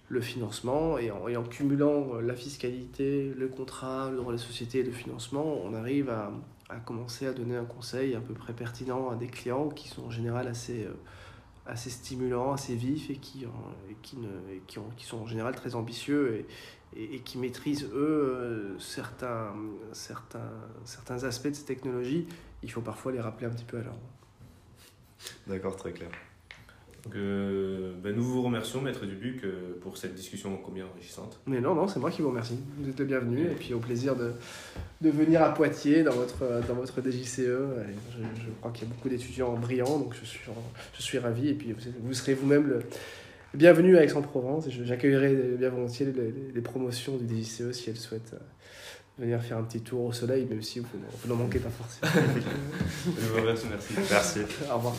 le, 0.09 0.21
financement. 0.21 0.99
Et 0.99 1.11
en, 1.11 1.29
et 1.29 1.37
cumulant 1.51 2.21
la 2.21 2.35
fiscalité, 2.35 3.33
le 3.37 3.49
contrat, 3.49 4.11
le 4.11 4.17
droit 4.17 4.33
des 4.33 4.39
sociétés 4.39 4.79
et 4.79 4.85
le 4.85 4.93
financement, 4.93 5.61
on 5.65 5.75
arrive 5.75 6.11
à, 6.11 6.33
à 6.69 6.77
commencer 6.77 7.27
à 7.27 7.33
donner 7.33 7.57
un 7.57 7.65
conseil 7.65 8.15
à 8.15 8.21
peu 8.21 8.35
près 8.35 8.53
pertinent 8.53 9.11
à 9.11 9.17
des 9.17 9.29
clients 9.29 9.69
qui 9.69 9.89
sont 9.89 10.05
en 10.05 10.11
général 10.11 10.49
assez, 10.49 10.85
euh, 10.85 10.95
assez 11.67 11.91
stimulants, 11.91 12.53
assez 12.53 12.75
vifs 12.75 13.11
et 13.11 13.17
qui, 13.17 13.47
qui, 14.03 14.17
ne, 14.17 14.29
qui, 14.67 14.79
ont, 14.79 14.89
qui, 14.97 15.05
sont 15.05 15.19
en 15.19 15.27
général 15.27 15.55
très 15.55 15.75
ambitieux 15.75 16.47
et, 16.97 17.15
et, 17.15 17.21
qui 17.21 17.39
maîtrisent, 17.39 17.85
eux, 17.85 17.97
euh, 17.97 18.79
certains, 18.79 19.55
certains, 19.93 20.53
certains 20.85 21.25
aspects 21.25 21.49
de 21.49 21.55
ces 21.55 21.65
technologies. 21.65 22.27
Il 22.63 22.71
faut 22.71 22.81
parfois 22.81 23.13
les 23.13 23.21
rappeler 23.21 23.47
un 23.47 23.51
petit 23.51 23.65
peu 23.65 23.79
à 23.79 23.83
l'ordre. 23.83 24.01
D'accord, 25.47 25.77
très 25.77 25.93
clair. 25.93 26.11
Donc, 27.07 27.15
euh, 27.15 27.93
ben, 28.03 28.17
nous 28.17 28.25
vous 28.25 28.43
remercions, 28.43 28.81
Maître 28.81 29.07
Dubuc, 29.07 29.43
pour 29.81 29.97
cette 29.97 30.15
discussion 30.15 30.59
combien 30.65 30.87
enrichissante. 30.87 31.39
Mais 31.47 31.61
non, 31.61 31.75
non, 31.75 31.87
c'est 31.87 32.01
moi 32.01 32.11
qui 32.11 32.21
vous 32.21 32.31
remercie. 32.31 32.59
Vous 32.79 32.91
êtes 32.91 32.99
le 32.99 33.05
bienvenu 33.05 33.43
et 33.43 33.55
puis 33.55 33.75
au 33.75 33.79
plaisir 33.79 34.17
de, 34.17 34.33
de 35.03 35.11
venir 35.11 35.43
à 35.43 35.55
Poitiers 35.55 36.03
dans 36.03 36.15
votre, 36.15 36.67
dans 36.67 36.75
votre 36.75 37.01
DJCE. 37.01 37.39
Je, 37.39 38.51
crois 38.61 38.73
qu'il 38.73 38.89
y 38.89 38.91
a 38.91 38.95
beaucoup 38.95 39.09
d'étudiants 39.09 39.55
brillants, 39.55 39.99
donc 39.99 40.15
je 40.21 40.25
suis, 40.25 40.41
je 40.95 41.03
suis 41.03 41.19
ravi. 41.19 41.51
Et 41.51 41.55
puis 41.55 41.75
vous, 42.03 42.13
serez 42.13 42.35
vous-même 42.35 42.67
le 42.67 42.81
bienvenu 43.55 43.97
à 43.97 44.03
Aix-en-Provence. 44.03 44.69
J'accueillerai 44.69 45.35
bien 45.59 45.71
volontiers 45.71 46.13
les, 46.55 46.61
promotions 46.61 47.17
du 47.17 47.43
DJCE 47.43 47.71
si 47.71 47.91
elles 47.91 47.97
souhaitent 47.97 48.35
euh, 48.35 49.23
venir 49.23 49.41
faire 49.41 49.59
un 49.59 49.63
petit 49.63 49.81
tour 49.81 50.07
au 50.07 50.13
soleil, 50.13 50.45
même 50.47 50.63
si 50.63 50.81
vous, 50.81 50.89
vous 51.23 51.29
n'en 51.29 51.37
manquez 51.37 51.61
pas 51.61 51.71
forcément. 51.71 52.11
je 53.07 53.27
vous 53.29 53.41
remercie, 53.41 53.67
merci. 53.71 53.95
Merci. 54.11 54.41
Au 54.69 54.77
revoir. 54.77 54.95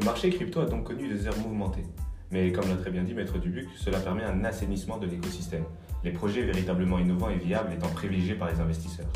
Le 0.00 0.06
marché 0.06 0.30
crypto 0.30 0.60
a 0.60 0.64
donc 0.64 0.84
connu 0.84 1.08
des 1.08 1.26
heures 1.26 1.36
mouvementées. 1.36 1.84
Mais 2.30 2.50
comme 2.52 2.66
l'a 2.70 2.76
très 2.76 2.90
bien 2.90 3.02
dit 3.02 3.12
Maître 3.12 3.36
Dubuc, 3.36 3.68
cela 3.76 4.00
permet 4.00 4.24
un 4.24 4.44
assainissement 4.44 4.96
de 4.96 5.06
l'écosystème, 5.06 5.64
les 6.02 6.10
projets 6.10 6.40
véritablement 6.40 6.98
innovants 6.98 7.28
et 7.28 7.36
viables 7.36 7.74
étant 7.74 7.88
privilégiés 7.88 8.34
par 8.34 8.50
les 8.50 8.58
investisseurs. 8.60 9.10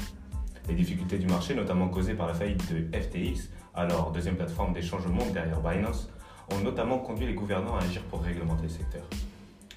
Les 0.69 0.75
difficultés 0.75 1.17
du 1.17 1.27
marché, 1.27 1.55
notamment 1.55 1.89
causées 1.89 2.13
par 2.13 2.27
la 2.27 2.35
faillite 2.35 2.71
de 2.71 2.99
FTX, 2.99 3.49
alors 3.75 4.13
deuxième 4.13 4.37
plateforme 4.37 4.75
d'échange 4.75 5.07
au 5.07 5.09
monde 5.09 5.33
derrière 5.33 5.63
Binance, 5.63 6.11
ont 6.53 6.61
notamment 6.61 6.99
conduit 6.99 7.27
les 7.27 7.35
gouvernants 7.35 7.77
à 7.77 7.83
agir 7.83 8.03
pour 8.03 8.23
réglementer 8.23 8.65
le 8.65 8.69
secteur. 8.69 9.05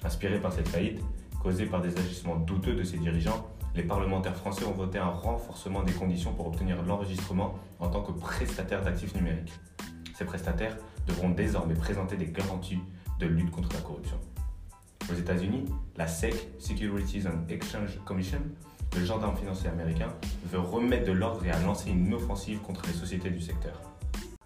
Inspirés 0.04 0.40
par 0.40 0.52
cette 0.52 0.68
faillite, 0.68 1.00
causée 1.42 1.64
par 1.64 1.80
des 1.80 1.96
agissements 1.98 2.36
douteux 2.36 2.74
de 2.74 2.82
ses 2.82 2.98
dirigeants, 2.98 3.48
les 3.74 3.82
parlementaires 3.82 4.36
français 4.36 4.66
ont 4.66 4.72
voté 4.72 4.98
un 4.98 5.08
renforcement 5.08 5.82
des 5.82 5.92
conditions 5.92 6.34
pour 6.34 6.48
obtenir 6.48 6.82
l'enregistrement 6.82 7.54
en 7.80 7.88
tant 7.88 8.02
que 8.02 8.12
prestataire 8.12 8.82
d'actifs 8.82 9.14
numériques. 9.14 9.54
Ces 10.14 10.24
prestataires 10.26 10.76
devront 11.08 11.30
désormais 11.30 11.74
présenter 11.74 12.16
des 12.16 12.26
garanties 12.26 12.80
de 13.18 13.26
lutte 13.26 13.50
contre 13.50 13.70
la 13.74 13.80
corruption. 13.80 14.16
Aux 15.10 15.14
États-Unis, 15.14 15.64
la 15.96 16.06
SEC, 16.06 16.34
Securities 16.58 17.26
and 17.26 17.48
Exchange 17.48 17.98
Commission, 18.04 18.40
le 18.96 19.04
gendarme 19.04 19.36
financier 19.36 19.70
américain, 19.70 20.08
veut 20.50 20.58
remettre 20.58 21.06
de 21.06 21.12
l'ordre 21.12 21.44
et 21.44 21.50
a 21.50 21.58
lancé 21.60 21.90
une 21.90 22.12
offensive 22.14 22.58
contre 22.60 22.82
les 22.86 22.92
sociétés 22.92 23.30
du 23.30 23.40
secteur. 23.40 23.80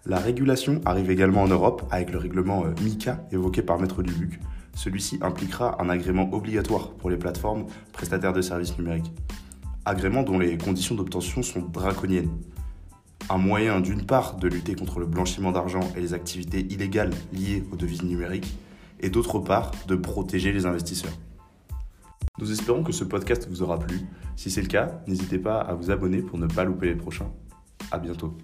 La 0.05 0.19
régulation 0.19 0.81
arrive 0.85 1.11
également 1.11 1.43
en 1.43 1.47
Europe 1.47 1.83
avec 1.91 2.11
le 2.11 2.17
règlement 2.17 2.65
euh, 2.65 2.73
MICA 2.81 3.25
évoqué 3.31 3.61
par 3.61 3.79
Maître 3.79 4.03
Dubuc. 4.03 4.39
Celui-ci 4.75 5.19
impliquera 5.21 5.81
un 5.81 5.89
agrément 5.89 6.33
obligatoire 6.33 6.91
pour 6.91 7.09
les 7.09 7.17
plateformes 7.17 7.67
prestataires 7.93 8.33
de 8.33 8.41
services 8.41 8.77
numériques. 8.77 9.13
Agrément 9.85 10.23
dont 10.23 10.39
les 10.39 10.57
conditions 10.57 10.95
d'obtention 10.95 11.41
sont 11.41 11.61
draconiennes 11.61 12.31
un 13.29 13.37
moyen 13.37 13.79
d'une 13.81 14.05
part 14.05 14.35
de 14.35 14.47
lutter 14.47 14.75
contre 14.75 14.99
le 14.99 15.05
blanchiment 15.05 15.51
d'argent 15.51 15.81
et 15.95 16.01
les 16.01 16.13
activités 16.13 16.61
illégales 16.61 17.13
liées 17.31 17.63
aux 17.71 17.75
devises 17.75 18.03
numériques, 18.03 18.53
et 18.99 19.09
d'autre 19.09 19.39
part 19.39 19.71
de 19.87 19.95
protéger 19.95 20.51
les 20.51 20.65
investisseurs. 20.65 21.13
Nous 22.39 22.51
espérons 22.51 22.83
que 22.83 22.91
ce 22.91 23.03
podcast 23.03 23.47
vous 23.49 23.61
aura 23.61 23.79
plu. 23.79 24.01
Si 24.35 24.49
c'est 24.49 24.61
le 24.61 24.67
cas, 24.67 25.01
n'hésitez 25.07 25.37
pas 25.37 25.59
à 25.59 25.73
vous 25.73 25.91
abonner 25.91 26.21
pour 26.21 26.37
ne 26.39 26.47
pas 26.47 26.63
louper 26.63 26.87
les 26.87 26.95
prochains. 26.95 27.31
A 27.91 27.99
bientôt. 27.99 28.37